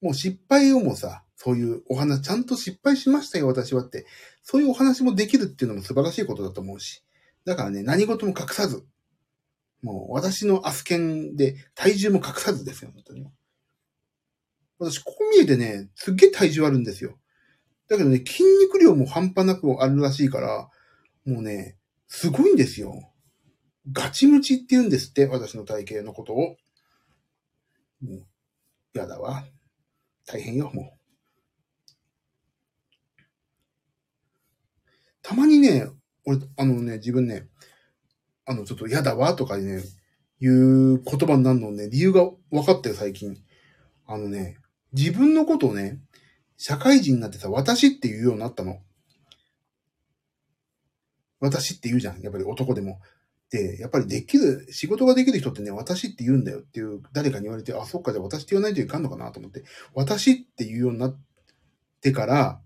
[0.00, 4.06] もう失敗をもさ、そういうお話、ちゃんと失敗しましたよ、私はって。
[4.42, 7.02] そういうお話もできるっていうのも素晴らしいことだと思うし。
[7.44, 8.84] だからね、何事も隠さず。
[9.82, 13.26] もう私のアスケンで体重も隠さずですよ、本当に。
[14.78, 17.18] 私、ここ見えてね、すっげえ体重あるんですよ。
[17.88, 20.70] だけどね、筋肉量も半端なくあるらしいから、
[21.24, 21.76] もうね、
[22.06, 23.10] すごいんですよ。
[23.92, 26.56] ガチムチって言うんですって、私の体型のことを。
[28.02, 28.26] もう、
[28.94, 29.44] やだわ。
[30.30, 31.00] 大変よ、もう。
[35.22, 35.88] たまにね、
[36.24, 37.48] 俺、あのね、自分ね、
[38.46, 39.82] あの、ちょっとやだわとかね、
[40.40, 43.36] いう言葉になるのね、理由が分かったよ、最近。
[44.06, 44.58] あのね、
[44.92, 45.98] 自分のことをね、
[46.56, 48.78] 社会人になってさ、私って言うようになったの。
[51.40, 52.20] 私って言うじゃん。
[52.20, 53.00] やっぱり男でも。
[53.50, 61.20] で、やっぱりできる、仕事ができる人ってね、私って言うんだよっていう、誰かに言われて、あ、そっか、じゃあ私って言わないといかんのかなと思って、私って言うようになっ
[62.00, 62.60] てから、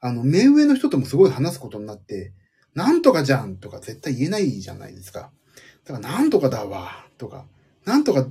[0.00, 2.32] あの、目上の人ともすごい話すことになって、
[2.74, 5.30] なんとかじゃんとか絶対言えないじゃないですか。
[5.84, 7.46] だから、なんとかだわ、とか、
[7.84, 8.26] なんとか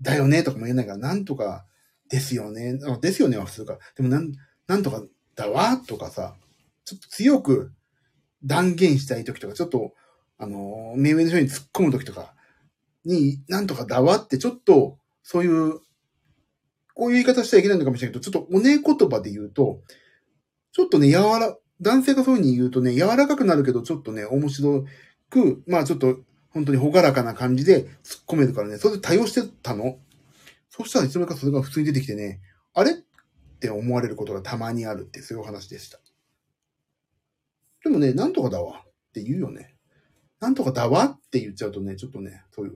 [0.00, 1.66] だよね、とかも言えないから、なんとか
[2.08, 3.78] ですよね、ですよねは普通か。
[3.96, 4.32] でも、なん、
[4.66, 5.02] なんとか
[5.34, 6.34] だわ、とかさ、
[6.84, 7.72] ちょっと強く
[8.44, 9.92] 断言したい時とか、ちょっと、
[10.42, 12.34] あの、目上の人に突っ込む時とか
[13.04, 15.78] に、なんとかだわって、ちょっと、そういう、
[16.94, 19.82] こういう言い方しちゃいけないのかもしれないけど、ちょっとおね言葉で言うと、
[20.72, 24.84] ちょっとね、柔ら、男性がそういう風に言うとね、柔らかくなるけど、ちょっとね、面白
[25.30, 26.18] く、まあちょっと、
[26.50, 30.00] 本当にほがらかな感じで突っ込めるからね、それで対応してたの。
[30.70, 32.40] そしたらいつの間にかそれが普通に出てきてね、
[32.74, 32.94] あれっ
[33.60, 36.00] て思われることがたまにあるって、そういうお話でした。
[37.84, 39.71] でもね、なんとかだわって言うよね。
[40.42, 42.74] なんとかだわって言っちゃうとね、ちょっとね、そういう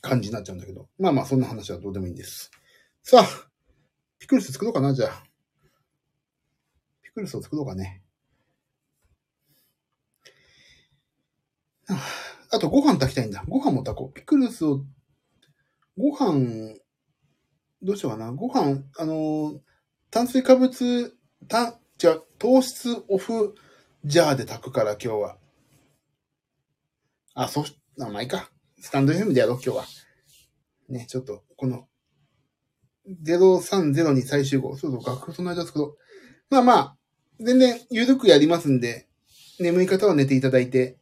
[0.00, 0.88] 感じになっちゃうんだけど。
[0.98, 2.50] まあまあ、そんな話はどうでもいいんです。
[3.02, 3.26] さあ、
[4.18, 5.24] ピクルス作ろうかな、じゃあ。
[7.02, 8.02] ピクルスを作ろうかね。
[12.50, 13.44] あと、ご飯炊きたいんだ。
[13.46, 14.14] ご飯も炊こう。
[14.14, 14.86] ピクルスを、
[15.98, 16.76] ご飯、
[17.82, 18.32] どうしようかな。
[18.32, 19.60] ご飯、あの、
[20.10, 21.14] 炭水化物、
[21.46, 23.54] た、じゃ糖質オフ
[24.06, 25.41] ジャーで炊くから今日は。
[27.34, 28.50] あ、そし、あ、まあいいか。
[28.80, 29.84] スタンド FM でやろう、今日は。
[30.88, 31.88] ね、ちょっと、この、
[33.24, 34.76] 030に最終号。
[34.76, 35.96] そうそう、楽譜その間作ろう。
[36.50, 36.96] まあまあ、
[37.40, 39.08] 全然、ゆるくやりますんで、
[39.58, 40.98] 眠い方は寝ていただいて、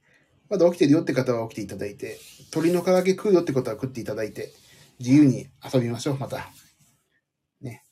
[0.48, 2.18] まだ起きてるよって方は起きていただいて、
[2.52, 4.52] 鳥の唐揚げ食うよってことは食っていただいて、
[4.98, 6.48] 自由に遊びましょう、また。
[7.60, 7.82] ね。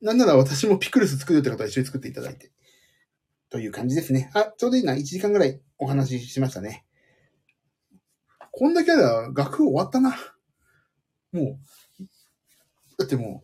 [0.00, 2.50] なんなら私もピクルス作るよって方は一緒に作っていただいて。
[3.50, 4.30] という感じですね。
[4.34, 4.94] あ、ちょうどいいな。
[4.94, 6.83] 1時間ぐらいお話ししましたね。
[8.56, 10.16] こんだけあれば学終わったな。
[11.32, 11.58] も
[12.00, 12.04] う、
[12.96, 13.42] だっても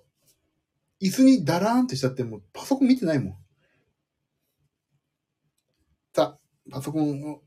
[1.01, 3.37] う、椅子にダラーンってしちゃってもうパソコン見てないもん。
[6.15, 6.39] さあ、
[6.71, 7.43] パソコンを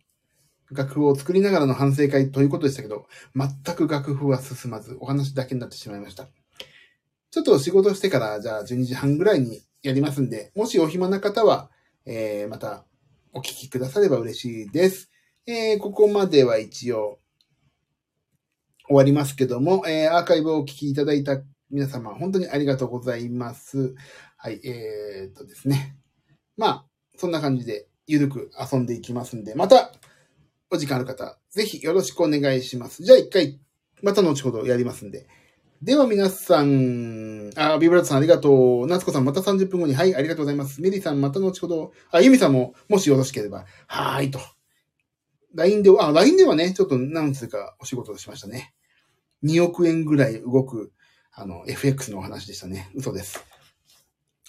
[0.72, 6.28] 楽譜を作りながらの反省会ということでしたけど、全く楽譜は進まず、お話だけになってしまいました。
[7.32, 11.72] ちょっと仕事してから、じゃあ12時半ぐらいにやりますんで、もしお暇な方は、
[12.06, 12.84] えー、また
[13.32, 15.10] お聞きくだされば嬉しいです。
[15.46, 17.20] えー、ここまでは一応
[18.88, 23.96] 終わりますけども、えー、アーカイブをお聞きいただいた皆様、本当にありがとうございます。
[24.38, 25.98] はい、えー、っとですね。
[26.58, 26.86] まあ、
[27.18, 29.92] そんな感じで、ゆるく遊んでいきますんで、また、
[30.70, 33.04] お時間ある方、ぜひよろしくお願いします。
[33.04, 33.60] じゃあ一回、
[34.02, 35.28] また後ほどやりますんで。
[35.82, 38.88] では皆さん、あ、ビブラートさんありがとう。
[38.88, 40.82] 夏子さんまた30分後に、はい、ありがとうございます。
[40.82, 44.40] メリーさんまた後ほど、あ、ユミさんも、もしよろしければ、はーいと。
[45.54, 48.74] LINE で、あ、LINE ではね、ちょっと何つうかお仕事しましたね。
[49.44, 50.94] 2億円ぐらい動く、
[51.32, 52.92] あの、FX のお話でしたね。
[52.96, 53.44] 嘘です。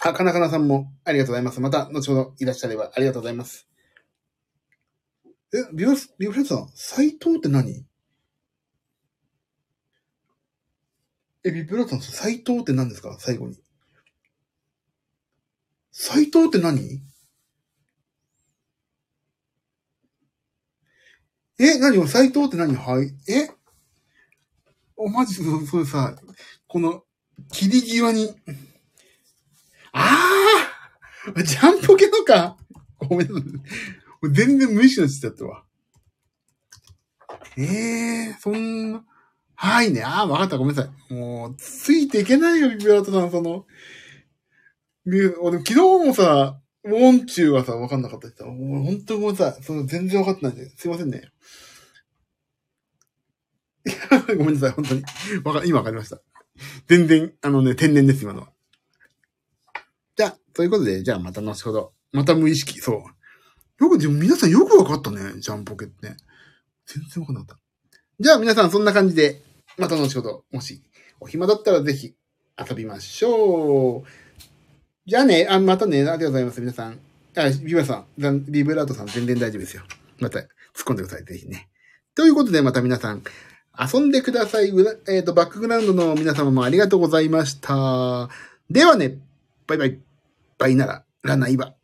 [0.01, 1.61] あ、かなかなさんもありがとうございます。
[1.61, 3.69] また、後ほどいらっしゃればありがとうございます。
[5.53, 7.87] え、ビブビブラさん、斎藤って何？
[11.45, 13.17] え、ビブラさん、斎藤って何ですか？
[13.21, 13.63] 最後に。
[15.93, 17.03] 斎藤って何？
[21.59, 23.15] え、何斎藤って何はい。
[23.29, 23.49] え？
[24.97, 26.17] お、マジで、それさ、
[26.67, 27.03] この、
[27.53, 28.35] 切り際に、
[29.93, 30.19] あ
[31.37, 32.57] あジャンポケのか？
[32.99, 33.51] ごめんなさい。
[34.33, 35.65] 全然無意識のちちゃったわ。
[37.57, 39.05] ええー、そんな、
[39.55, 40.03] はいね。
[40.03, 40.59] ああ、わかった。
[40.59, 41.15] ごめんなさい。
[41.15, 43.67] もう、ついていけないよ、ビビアートさん、その、
[45.41, 45.75] 俺、昨日
[46.07, 49.63] もさ、ウォンチューはさ、わかんなかったしさ、もう本当ごめんなさい。
[49.63, 51.31] その全然わかってないんで、すいませんね。
[54.39, 55.03] ごめんなさい、本当に。
[55.45, 56.21] わか、今わかりました。
[56.89, 58.53] 全然、あのね、天然です、今のは。
[60.17, 61.93] じゃあ、ということで、じゃあまた後ほど。
[62.13, 63.05] また無意識、そ
[63.81, 63.85] う。
[63.85, 66.17] よく、でも皆さんよくわかったね、ジャンポケって。
[66.87, 67.61] 全然わかんなかった。
[68.21, 69.43] じゃあ皆さんそんな感じで、
[69.77, 70.83] また後ほど、もし、
[71.21, 72.15] お暇だったらぜひ
[72.59, 74.09] 遊びましょう。
[75.07, 77.01] じゃあね、あ、またね、ありがとうございます、皆さん。
[77.37, 79.83] あ、ビブさん、ビブラートさん全然大丈夫ですよ。
[80.21, 80.47] また突っ
[80.85, 81.69] 込んでください、ぜひね。
[82.15, 83.23] ということで、また皆さん、
[83.79, 84.69] 遊んでください。
[84.69, 88.29] えっ、ー、と、バックグラウンドの皆様もありがとうございました。
[88.71, 89.19] ではね、
[89.67, 89.99] バイバイ。
[90.59, 91.75] バイなら、ラナイバ。